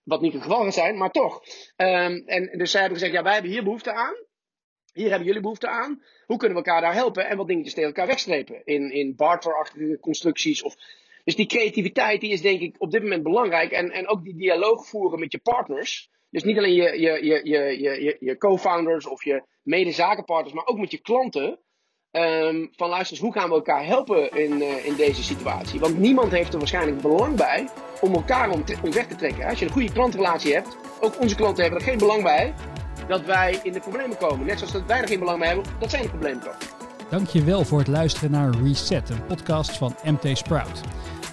Wat 0.03 0.21
niet 0.21 0.33
het 0.33 0.41
geval 0.41 0.71
zijn, 0.71 0.97
maar 0.97 1.11
toch. 1.11 1.41
Um, 1.77 2.23
en 2.25 2.57
dus 2.57 2.71
zij 2.71 2.81
hebben 2.81 2.99
gezegd: 2.99 3.17
ja, 3.17 3.23
wij 3.23 3.33
hebben 3.33 3.51
hier 3.51 3.63
behoefte 3.63 3.93
aan. 3.93 4.15
Hier 4.99 5.09
hebben 5.09 5.27
jullie 5.27 5.41
behoefte 5.41 5.67
aan. 5.67 6.01
Hoe 6.25 6.37
kunnen 6.37 6.57
we 6.57 6.63
elkaar 6.63 6.81
daar 6.81 6.93
helpen? 6.93 7.27
En 7.27 7.37
wat 7.37 7.47
dingetjes 7.47 7.73
tegen 7.73 7.89
elkaar 7.89 8.07
wegstrepen. 8.07 8.61
In, 8.65 8.91
in 8.91 9.15
barterachtige 9.15 9.97
constructies. 10.01 10.63
Of... 10.63 10.75
Dus 11.23 11.35
die 11.35 11.45
creativiteit 11.45 12.21
die 12.21 12.31
is 12.31 12.41
denk 12.41 12.61
ik 12.61 12.75
op 12.77 12.91
dit 12.91 13.01
moment 13.01 13.23
belangrijk. 13.23 13.71
En, 13.71 13.91
en 13.91 14.07
ook 14.07 14.23
die 14.23 14.35
dialoog 14.35 14.87
voeren 14.87 15.19
met 15.19 15.31
je 15.31 15.39
partners. 15.39 16.09
Dus 16.29 16.43
niet 16.43 16.57
alleen 16.57 16.73
je, 16.73 16.99
je, 16.99 17.25
je, 17.25 17.41
je, 17.43 17.81
je, 17.81 18.17
je 18.19 18.37
co-founders 18.37 19.07
of 19.07 19.23
je 19.23 19.43
medezakenpartners, 19.63 20.55
maar 20.55 20.65
ook 20.65 20.79
met 20.79 20.91
je 20.91 21.01
klanten. 21.01 21.59
Um, 22.11 22.69
van 22.71 22.89
luister 22.89 23.11
eens, 23.11 23.25
hoe 23.25 23.33
gaan 23.33 23.49
we 23.49 23.55
elkaar 23.55 23.85
helpen 23.85 24.31
in, 24.31 24.61
uh, 24.61 24.85
in 24.85 24.95
deze 24.95 25.23
situatie? 25.23 25.79
Want 25.79 25.99
niemand 25.99 26.31
heeft 26.31 26.53
er 26.53 26.59
waarschijnlijk 26.59 27.01
belang 27.01 27.35
bij 27.35 27.69
om 28.01 28.13
elkaar 28.13 28.49
om, 28.49 28.63
om 28.83 28.91
weg 28.91 29.07
te 29.07 29.15
trekken. 29.15 29.45
Als 29.45 29.59
je 29.59 29.65
een 29.65 29.71
goede 29.71 29.91
klantrelatie 29.91 30.53
hebt, 30.53 30.77
ook 31.01 31.19
onze 31.19 31.35
klanten 31.35 31.63
hebben 31.63 31.81
er 31.81 31.87
geen 31.87 31.97
belang 31.97 32.23
bij 32.23 32.53
dat 33.09 33.25
wij 33.25 33.59
in 33.63 33.73
de 33.73 33.79
problemen 33.79 34.17
komen. 34.17 34.45
Net 34.45 34.57
zoals 34.57 34.73
dat 34.73 34.85
wij 34.85 35.01
er 35.01 35.07
geen 35.07 35.19
belang 35.19 35.39
bij 35.39 35.47
hebben 35.47 35.65
dat 35.79 35.89
zij 35.89 35.99
in 35.99 36.05
de 36.05 36.11
problemen 36.11 36.39
komen. 36.39 36.57
Dankjewel 37.09 37.65
voor 37.65 37.79
het 37.79 37.87
luisteren 37.87 38.31
naar 38.31 38.53
Reset, 38.63 39.09
een 39.09 39.25
podcast 39.25 39.77
van 39.77 39.95
MT 40.03 40.37
Sprout. 40.37 40.81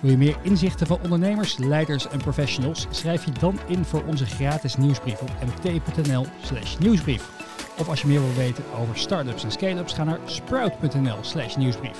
Wil 0.03 0.11
je 0.11 0.17
meer 0.17 0.37
inzichten 0.43 0.87
van 0.87 0.99
ondernemers, 1.03 1.59
leiders 1.59 2.09
en 2.09 2.19
professionals? 2.19 2.87
Schrijf 2.91 3.25
je 3.25 3.33
dan 3.33 3.59
in 3.67 3.85
voor 3.85 4.05
onze 4.07 4.27
gratis 4.27 4.77
nieuwsbrief 4.77 5.21
op 5.21 5.31
mt.nl 5.45 6.27
slash 6.43 6.77
nieuwsbrief. 6.79 7.29
Of 7.79 7.89
als 7.89 8.01
je 8.01 8.07
meer 8.07 8.21
wil 8.21 8.35
weten 8.35 8.65
over 8.81 8.99
startups 8.99 9.45
en 9.45 9.51
scale-ups, 9.53 9.93
ga 9.93 10.05
naar 10.05 10.19
sprout.nl 10.25 11.19
slash 11.21 11.57
nieuwsbrief. 11.57 11.99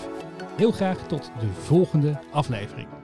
Heel 0.57 0.73
graag 0.73 0.99
tot 1.07 1.31
de 1.41 1.49
volgende 1.53 2.19
aflevering. 2.31 2.96